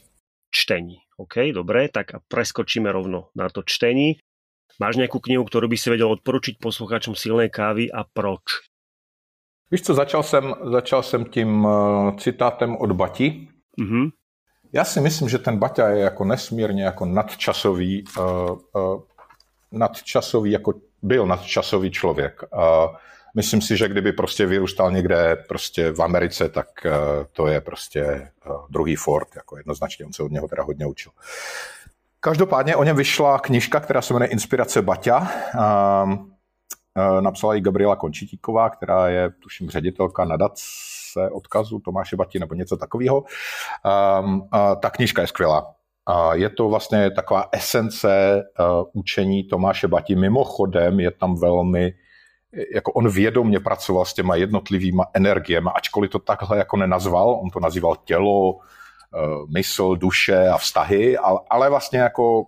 [0.50, 0.96] Čtení.
[1.18, 4.22] OK, dobre, tak preskočíme rovno na to čtení.
[4.78, 8.62] Máš nejakú knihu, ktorú by si vedel odporučiť posluchačům silné kávy a proč?
[9.70, 13.48] Víš co, začal jsem, začal jsem tím uh, citátem od Bati.
[13.80, 14.10] Mm-hmm.
[14.72, 19.02] Já si myslím, že ten Baťa je jako nesmírně jako nadčasový, uh, uh,
[19.72, 22.42] nadčasový jako byl nadčasový člověk.
[22.52, 22.96] Uh,
[23.34, 26.92] myslím si, že kdyby prostě vyrůstal někde prostě v Americe, tak uh,
[27.32, 31.12] to je prostě uh, druhý Ford, jako jednoznačně, on se od něho teda hodně učil.
[32.20, 35.30] Každopádně o něm vyšla knižka, která se jmenuje Inspirace Baťa.
[36.04, 42.54] Um, uh, napsala ji Gabriela Končitíková, která je, tuším, ředitelka nadace odkazu Tomáše Bati nebo
[42.54, 43.20] něco takového.
[43.20, 44.40] Uh,
[44.80, 45.74] ta knižka je skvělá.
[46.32, 48.42] Je to vlastně taková esence
[48.92, 50.16] učení Tomáše Bati.
[50.16, 51.94] Mimochodem je tam velmi
[52.74, 57.60] jako on vědomně pracoval s těma jednotlivýma energiemi, ačkoliv to takhle jako nenazval, on to
[57.60, 58.58] nazýval tělo,
[59.14, 59.18] eh,
[59.54, 62.46] mysl, duše a vztahy, ale, ale vlastně jako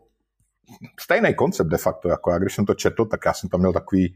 [1.00, 3.72] stejný koncept de facto, jako já když jsem to četl, tak já jsem tam měl
[3.72, 4.14] takový,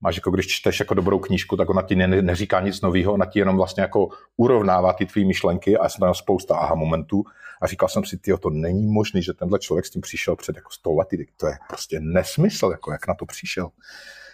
[0.00, 3.26] máš jako když čteš jako dobrou knížku, tak ona ti ne, neříká nic nového, ona
[3.26, 7.24] ti jenom vlastně jako urovnává ty tvý myšlenky a já jsem tam spousta aha momentů
[7.62, 10.56] a říkal jsem si, ty to není možný, že tenhle člověk s tím přišel před
[10.56, 13.70] jako 100 lety, to je prostě nesmysl, jako jak na to přišel.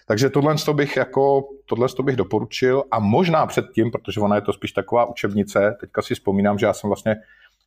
[0.08, 4.72] Takže tohle bych, jako, tohle bych doporučil a možná předtím, protože ona je to spíš
[4.72, 7.16] taková učebnice, teďka si vzpomínám, že já jsem vlastně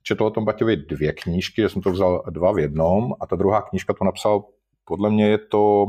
[0.03, 3.35] četl o tom Baťovi dvě knížky, že jsem to vzal dva v jednom a ta
[3.35, 4.43] druhá knížka to napsal,
[4.85, 5.85] podle mě je to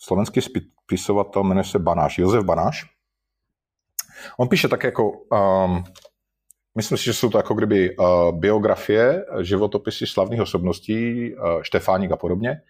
[0.00, 0.40] slovenský
[0.86, 2.84] spisovatel, jmenuje se Banáš, Josef Banáš.
[4.38, 5.84] On píše tak jako, um,
[6.74, 12.16] myslím si, že jsou to jako kdyby uh, biografie, životopisy slavných osobností, uh, Štefánik a
[12.16, 12.60] podobně,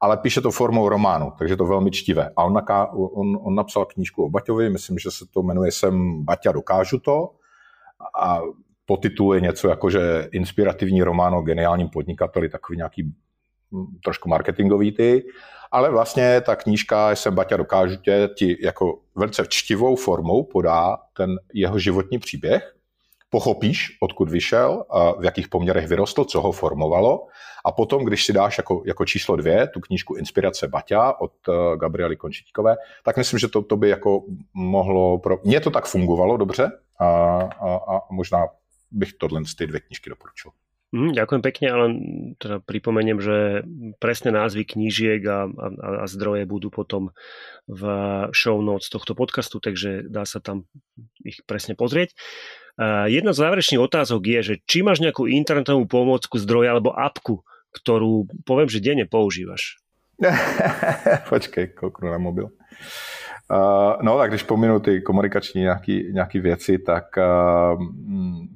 [0.00, 2.30] ale píše to formou románu, takže to velmi čtivé.
[2.36, 6.52] A on, on, on napsal knížku o Baťovi, myslím, že se to jmenuje Jsem Baťa,
[6.52, 7.30] dokážu to.
[8.20, 8.40] A
[8.86, 14.92] potitul je něco jako, že inspirativní román o geniálním podnikateli, takový nějaký hm, trošku marketingový
[14.92, 15.22] ty,
[15.72, 21.36] ale vlastně ta knížka Jsem Baťa, dokážu tě, ti jako velice čtivou formou podá ten
[21.54, 22.74] jeho životní příběh,
[23.30, 24.84] pochopíš, odkud vyšel,
[25.18, 27.26] v jakých poměrech vyrostl, co ho formovalo
[27.64, 31.76] a potom, když si dáš jako, jako číslo dvě tu knížku Inspirace Baťa od uh,
[31.76, 34.22] Gabriely Končitíkové, tak myslím, že to, to by jako
[34.54, 35.18] mohlo...
[35.18, 35.38] Pro...
[35.44, 38.46] Mně to tak fungovalo dobře a, a, a možná
[38.90, 40.50] bych tohle z ty dvě knížky doporučil.
[40.94, 41.86] Mm, ďakujem pekne, ale
[42.38, 43.66] teda pripomeniem, že
[43.98, 45.66] presné názvy knížiek a, a,
[46.02, 47.10] a zdroje budú potom
[47.66, 47.82] v
[48.30, 50.70] show notes tohto podcastu, takže dá sa tam
[51.26, 52.14] ich presne pozrieť.
[52.78, 57.42] Uh, jedna z záverečných otázok je, že či máš nejakú internetovú pomôcku, zdroj alebo apku,
[57.74, 59.82] ktorú poviem, že denne používaš.
[61.32, 62.54] Počkej, kouknu na mobil.
[63.50, 67.82] Uh, no tak když pominu ty komunikační nějaký, nějaký věci, tak uh,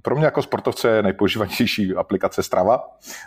[0.03, 2.83] pro mě jako sportovce je nejpoužívanější aplikace Strava,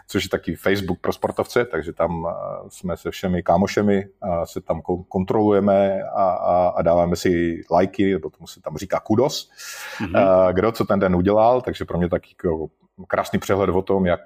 [0.07, 2.31] což je taky Facebook pro sportovce, takže tam uh,
[2.69, 8.29] jsme se všemi kámošemi, uh, se tam kontrolujeme a, a, a dáváme si lajky, nebo
[8.29, 9.51] tomu se tam říká kudos,
[9.99, 10.45] mm-hmm.
[10.45, 12.69] uh, kdo co ten den udělal, takže pro mě taky jako
[13.07, 14.21] krásný přehled o tom, jak,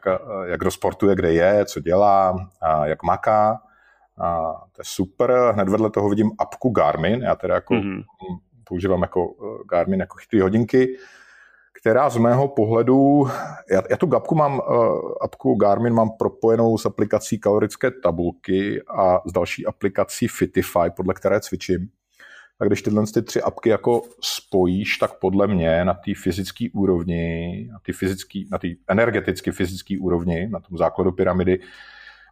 [0.46, 3.62] jak kdo sportuje, kde je, co dělá, a jak maká.
[4.22, 5.34] A to je super.
[5.54, 7.24] Hned vedle toho vidím apku Garmin.
[7.24, 8.04] Já teda jako mm-hmm.
[8.64, 10.98] používám jako eh, Garmin jako chytrý hodinky,
[11.80, 13.28] která z mého pohledu,
[13.72, 19.22] já, já tu apku mám, uh, apku Garmin mám propojenou s aplikací kalorické tabulky a
[19.26, 21.90] s další aplikací Fitify, podle které cvičím.
[22.60, 27.68] A když tyhle ty tři apky jako spojíš, tak podle mě na té fyzické úrovni,
[27.72, 31.60] na té fyzický, na energeticky fyzické úrovni, na tom základu pyramidy,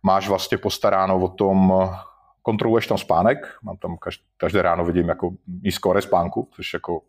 [0.04, 1.74] máš vlastně postaráno o tom,
[2.42, 5.32] kontroluješ tam spánek, mám tam každé, každé ráno vidím jako
[5.64, 7.02] nízko spánku, což jako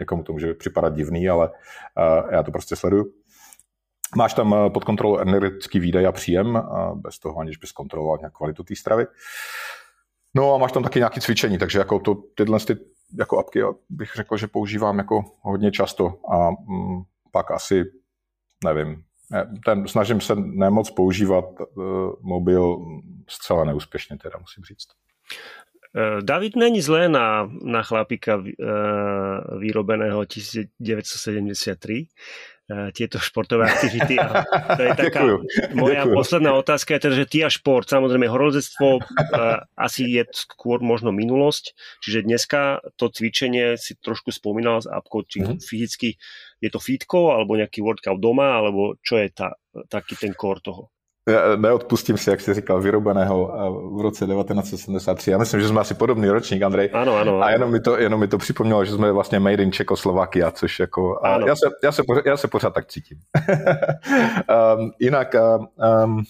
[0.00, 3.12] někomu to může připadat divný, ale uh, já to prostě sleduju.
[4.16, 8.18] Máš tam eh, pod kontrolou energetický výdaj a příjem, uh, bez toho aniž bys kontroloval
[8.18, 9.06] nějak kvalitu té stravy.
[10.34, 12.76] No a máš tam taky nějaké cvičení, takže jako to, tyhle ty
[13.18, 13.60] jako apky
[13.90, 17.84] bych řekl, že používám jako hodně často a mm, pak asi,
[18.64, 19.04] nevím,
[19.64, 21.84] ten, snažím se nemoc používat uh,
[22.20, 22.76] mobil
[23.28, 24.88] zcela neúspěšně, teda musím říct.
[25.96, 28.44] Eh, David není zlé na, na chlapíka uh,
[29.58, 32.06] vyrobeného 1973.
[32.70, 34.22] Eh, tieto športové aktivity.
[34.22, 34.46] A
[34.78, 35.74] to je taká Ďakujem.
[35.74, 36.14] moja Ďakujem.
[36.14, 41.10] posledná otázka je teda, že ty a šport, samozrejme horolezectvo uh, asi je skôr možno
[41.10, 41.74] minulosť,
[42.06, 45.58] čiže dneska to cvičenie si trošku spomínal s apkou, či mm-hmm.
[45.58, 46.14] fyzicky
[46.62, 49.58] je to fitko, alebo nejaký workout doma, alebo čo je ta,
[49.90, 50.94] taký ten core toho?
[51.56, 53.46] Neodpustím si, jak jsi říkal, vyrobeného
[53.96, 55.30] v roce 1973.
[55.30, 56.90] Já myslím, že jsme asi podobný ročník, Andrej.
[56.92, 57.32] Ano, ano.
[57.32, 57.42] ano.
[57.42, 60.80] A jenom mi, to, jenom mi to připomnělo, že jsme vlastně made in Čekoslovakia, což
[60.80, 61.18] jako...
[61.22, 63.18] A já, se, já, se pořád, já se pořád tak cítím.
[64.78, 65.34] um, jinak
[66.04, 66.22] um,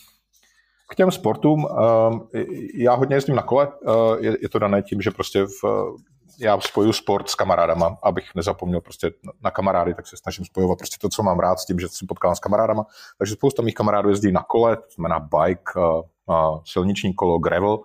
[0.90, 2.28] k těm sportům, um,
[2.74, 3.68] já hodně jezdím na kole.
[3.86, 5.64] Uh, je to dané tím, že prostě v
[6.38, 9.10] já spoju sport s kamarádama, abych nezapomněl prostě
[9.44, 12.06] na kamarády, tak se snažím spojovat prostě to, co mám rád s tím, že se
[12.08, 12.86] potkám s kamarádama.
[13.18, 15.72] Takže spousta mých kamarádů jezdí na kole, to znamená bike,
[16.64, 17.78] silniční kolo, gravel.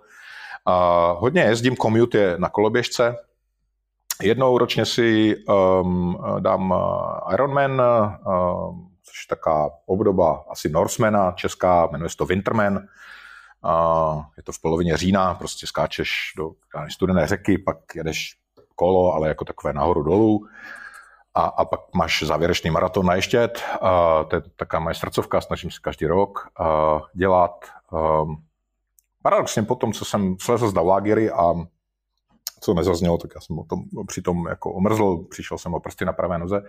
[1.15, 3.15] Hodně jezdím, commute je na koloběžce.
[4.21, 5.35] Jednou ročně si
[5.81, 6.73] um, dám
[7.33, 12.79] Ironman, um, což je taká obdoba asi Norsemana, česká, jmenuje se to Winterman.
[14.37, 16.51] Je to v polovině října, prostě skáčeš do
[16.89, 18.37] studené řeky, pak jedeš
[18.75, 20.47] kolo, ale jako takové nahoru dolů.
[21.33, 25.71] A, a pak máš závěrečný maraton na Ještět, a to je taková moje srdcovka, snažím
[25.71, 27.65] se každý rok a, dělat.
[27.91, 28.35] Um,
[29.21, 31.53] paradoxně po tom, co jsem slezl z Dalagiry a
[32.61, 36.13] co nezaznělo, tak já jsem o tom přitom jako omrzl, přišel jsem o prsty na
[36.13, 36.61] pravé noze,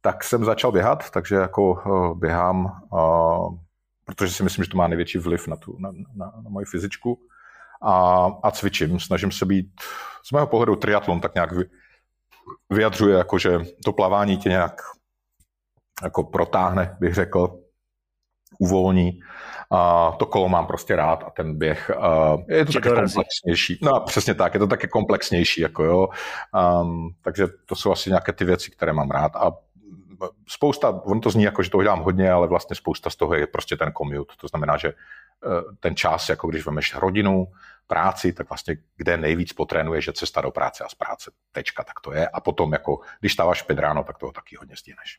[0.00, 2.82] tak jsem začal běhat, takže jako uh, běhám,
[4.04, 7.18] protože si myslím, že to má největší vliv na, tu, na, na, na moji fyzičku
[7.82, 9.00] a, a cvičím.
[9.00, 9.66] Snažím se být,
[10.26, 11.50] z mého pohledu triatlon tak nějak
[12.70, 14.80] vyjadřuje, jako že to plavání tě nějak
[16.02, 17.58] jako protáhne, bych řekl,
[18.58, 19.20] uvolní.
[19.70, 23.78] A to kolo mám prostě rád a ten běh a je to také komplexnější.
[23.82, 25.60] No přesně tak, je to také komplexnější.
[25.60, 26.08] Jako jo.
[26.82, 29.36] Um, takže to jsou asi nějaké ty věci, které mám rád.
[29.36, 29.52] A
[30.48, 33.46] spousta, on to zní jako, že toho dělám hodně, ale vlastně spousta z toho je
[33.46, 34.34] prostě ten commute.
[34.40, 34.92] To znamená, že
[35.44, 37.46] Eh, ten čas, jako když vemeš rodinu,
[37.86, 41.30] práci, tak vlastně kde nejvíc potrénuješ, že cesta do práce a z práce.
[41.52, 42.28] Tečka, tak to je.
[42.28, 45.18] A potom, jako, když stávaš 5 ráno, tak toho taky hodně stihneš.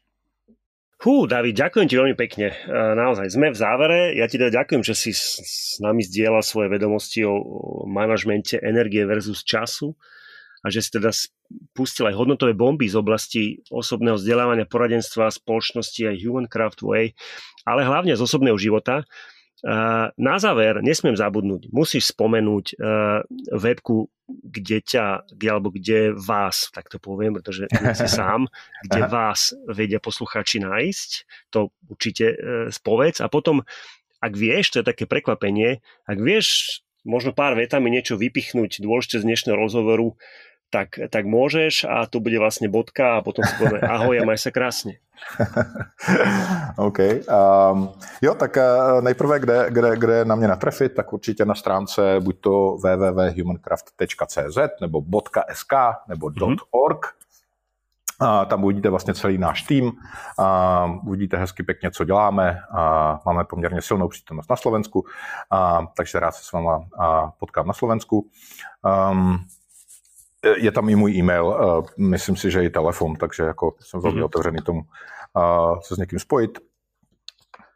[0.96, 2.56] Hú, David, ďakujem ti veľmi pekne.
[2.56, 4.16] E, naozaj, sme v závere.
[4.16, 7.36] Ja ti teda ďakujem, že si s nami zdieľal svoje vedomosti o
[7.86, 9.94] manažmente energie versus času
[10.66, 11.14] a že si teda
[11.78, 17.14] pustil aj hodnotové bomby z oblasti osobného vzdelávania, poradenstva, spoločnosti aj Human Craft Way,
[17.70, 19.06] ale hlavne z osobného života.
[20.18, 22.78] Na záver, nesmiem zabudnúť, musíš spomenúť
[23.50, 28.50] webku, kde ťa, kde, alebo kde vás, tak to poviem, pretože si sám,
[28.82, 31.10] kde vás vedia posluchači nájsť,
[31.54, 32.38] to určite e,
[32.74, 33.22] spovedz.
[33.22, 33.62] A potom,
[34.18, 39.28] ak vieš, to je také prekvapenie, ak vieš možno pár vetami niečo vypichnúť dôležité z
[39.30, 40.18] dnešného rozhovoru,
[40.76, 44.36] tak, tak môžeš a tu bude vlastne bodka a potom si povieme ahoj a maj
[44.36, 45.00] sa krásne.
[46.88, 47.00] OK.
[47.24, 52.20] Um, jo, tak uh, nejprve, kde, kde, kde na mě natrefit, tak určitě na stránce
[52.20, 55.02] buď to www.humancraft.cz nebo
[55.54, 55.74] .sk
[56.08, 56.58] nebo mm-hmm.
[56.72, 57.16] .org.
[58.20, 59.92] A tam uvidíte vlastně celý náš tým,
[60.40, 62.62] a uvidíte hezky pěkně, co děláme.
[62.72, 65.06] A máme poměrně silnou přítomnost na Slovensku,
[65.52, 68.30] a, takže rád se s váma a, potkám na Slovensku.
[69.12, 69.40] Um,
[70.58, 71.56] je tam i můj e-mail,
[71.98, 74.26] myslím si, že i telefon, takže jako jsem velmi mm-hmm.
[74.26, 74.82] otevřený tomu
[75.82, 76.60] se s někým spojit.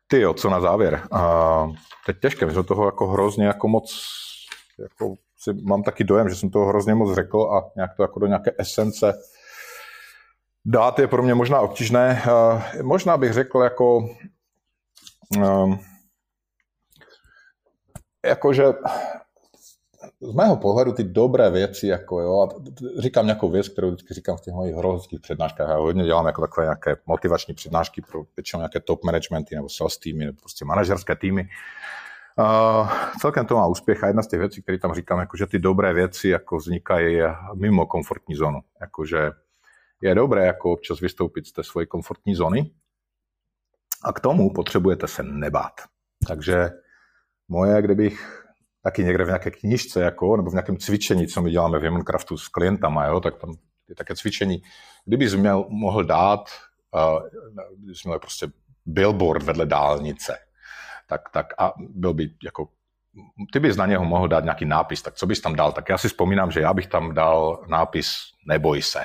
[0.07, 1.01] Ty jo, co na závěr?
[2.05, 4.03] Teď těžké, my jsme toho jako hrozně jako moc,
[4.79, 8.19] jako si, mám taky dojem, že jsem toho hrozně moc řekl a nějak to jako
[8.19, 9.13] do nějaké esence
[10.65, 12.23] dát je pro mě možná obtížné.
[12.81, 14.09] Možná bych řekl jako,
[18.25, 18.63] jako že
[20.21, 22.49] z mého pohledu ty dobré věci, jako jo, a
[23.01, 26.41] říkám nějakou věc, kterou vždycky říkám v těch mojich horoleckých přednáškách, já hodně dělám jako
[26.41, 31.15] takové nějaké motivační přednášky pro většinou nějaké top managementy nebo sales týmy, nebo prostě manažerské
[31.15, 31.49] týmy.
[32.39, 32.89] Uh,
[33.21, 35.59] celkem to má úspěch a jedna z těch věcí, které tam říkám, jako, že ty
[35.59, 37.19] dobré věci jako vznikají
[37.55, 38.59] mimo komfortní zónu.
[38.81, 39.31] Jakože
[40.01, 42.71] je dobré jako občas vystoupit z té své komfortní zóny
[44.03, 45.73] a k tomu potřebujete se nebát.
[46.27, 46.69] Takže
[47.47, 48.45] moje, kdybych
[48.89, 52.37] taky někde v nějaké knižce, jako, nebo v nějakém cvičení, co my děláme v Humancraftu
[52.37, 53.53] s klientama, jo, tak tam
[53.89, 54.61] je také cvičení.
[55.05, 56.49] Kdybys měl, mohl dát,
[56.93, 57.19] uh,
[57.77, 58.47] kdybys měl prostě
[58.85, 60.37] billboard vedle dálnice,
[61.07, 62.67] tak, tak a byl by jako
[63.53, 65.71] ty bys na něho mohl dát nějaký nápis, tak co bys tam dal?
[65.71, 68.09] Tak já si vzpomínám, že já bych tam dal nápis
[68.47, 69.03] Neboj se,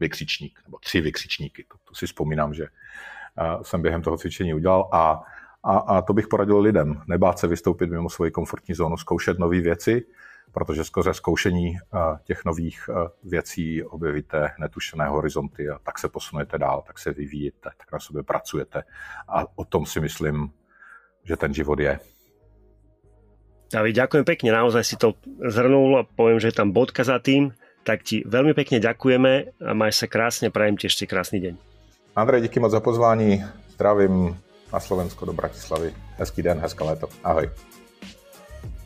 [0.00, 1.64] vykřičník, nebo tři vykřičníky.
[1.64, 5.20] To, to si vzpomínám, že uh, jsem během toho cvičení udělal a
[5.68, 7.00] a, a to bych poradil lidem.
[7.06, 10.04] Nebát se vystoupit mimo svoji komfortní zónu, zkoušet nové věci,
[10.52, 16.58] protože skrze zkoušení eh, těch nových eh, věcí objevíte netušené horizonty a tak se posunujete
[16.58, 18.82] dál, tak se vyvíjíte, tak na sobě pracujete.
[19.28, 20.50] A o tom si myslím,
[21.24, 22.00] že ten život je.
[23.68, 25.12] David, ďakujem pekne, naozaj si to
[25.44, 27.52] zhrnul a poviem, že je tam bodka za tým,
[27.84, 31.54] tak ti veľmi pekne ďakujeme a maj sa krásne, prajem ti ešte krásny deň.
[32.16, 33.44] Andrej, díky moc za pozvání,
[33.76, 35.92] zdravím na Slovensko do Bratislavy.
[36.20, 37.08] Hezký den, hezké léto.
[37.24, 37.48] Ahoj.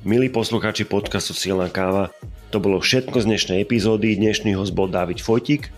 [0.02, 2.10] Milí poslucháči podcastu Silná káva,
[2.50, 4.18] to bolo všetko z dnešnej epizódy.
[4.18, 5.70] Dnešný host bol David Fojtik.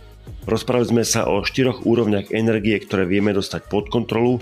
[0.48, 4.40] Rozprávali sme sa o štyroch úrovniach energie, ktoré vieme dostať pod kontrolu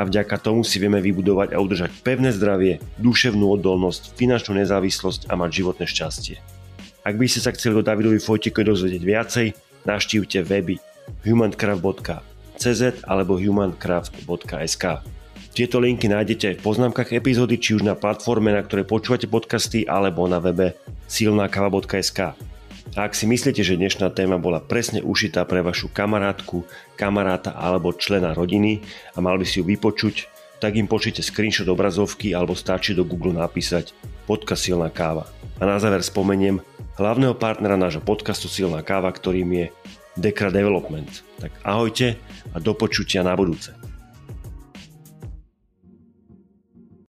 [0.00, 5.36] a vďaka tomu si vieme vybudovať a udržať pevné zdravie, duševnú odolnosť, finančnú nezávislosť a
[5.36, 6.36] mať životné šťastie.
[7.04, 9.46] Ak by ste sa chceli do Davidovi Fojtikovi dozvedieť viacej,
[9.84, 10.76] navštívte weby
[11.24, 12.27] humancraft.com
[12.58, 14.84] cz alebo humancraft.sk.
[15.54, 20.26] Tieto linky nájdete v poznámkach epizódy, či už na platforme, na ktorej počúvate podcasty, alebo
[20.30, 20.78] na webe
[21.10, 22.34] silnakava.sk.
[22.94, 26.62] A ak si myslíte, že dnešná téma bola presne ušitá pre vašu kamarátku,
[26.94, 28.80] kamaráta alebo člena rodiny
[29.12, 33.36] a mal by si ju vypočuť, tak im pošlite screenshot obrazovky alebo stačí do Google
[33.36, 33.94] napísať
[34.26, 35.30] podcast Silná káva.
[35.58, 36.62] A na záver spomeniem
[36.98, 39.66] hlavného partnera nášho podcastu Silná káva, ktorým je
[40.18, 41.08] Dekra Development.
[41.38, 42.18] Tak ahojte
[42.58, 43.77] a do počutia na budúce.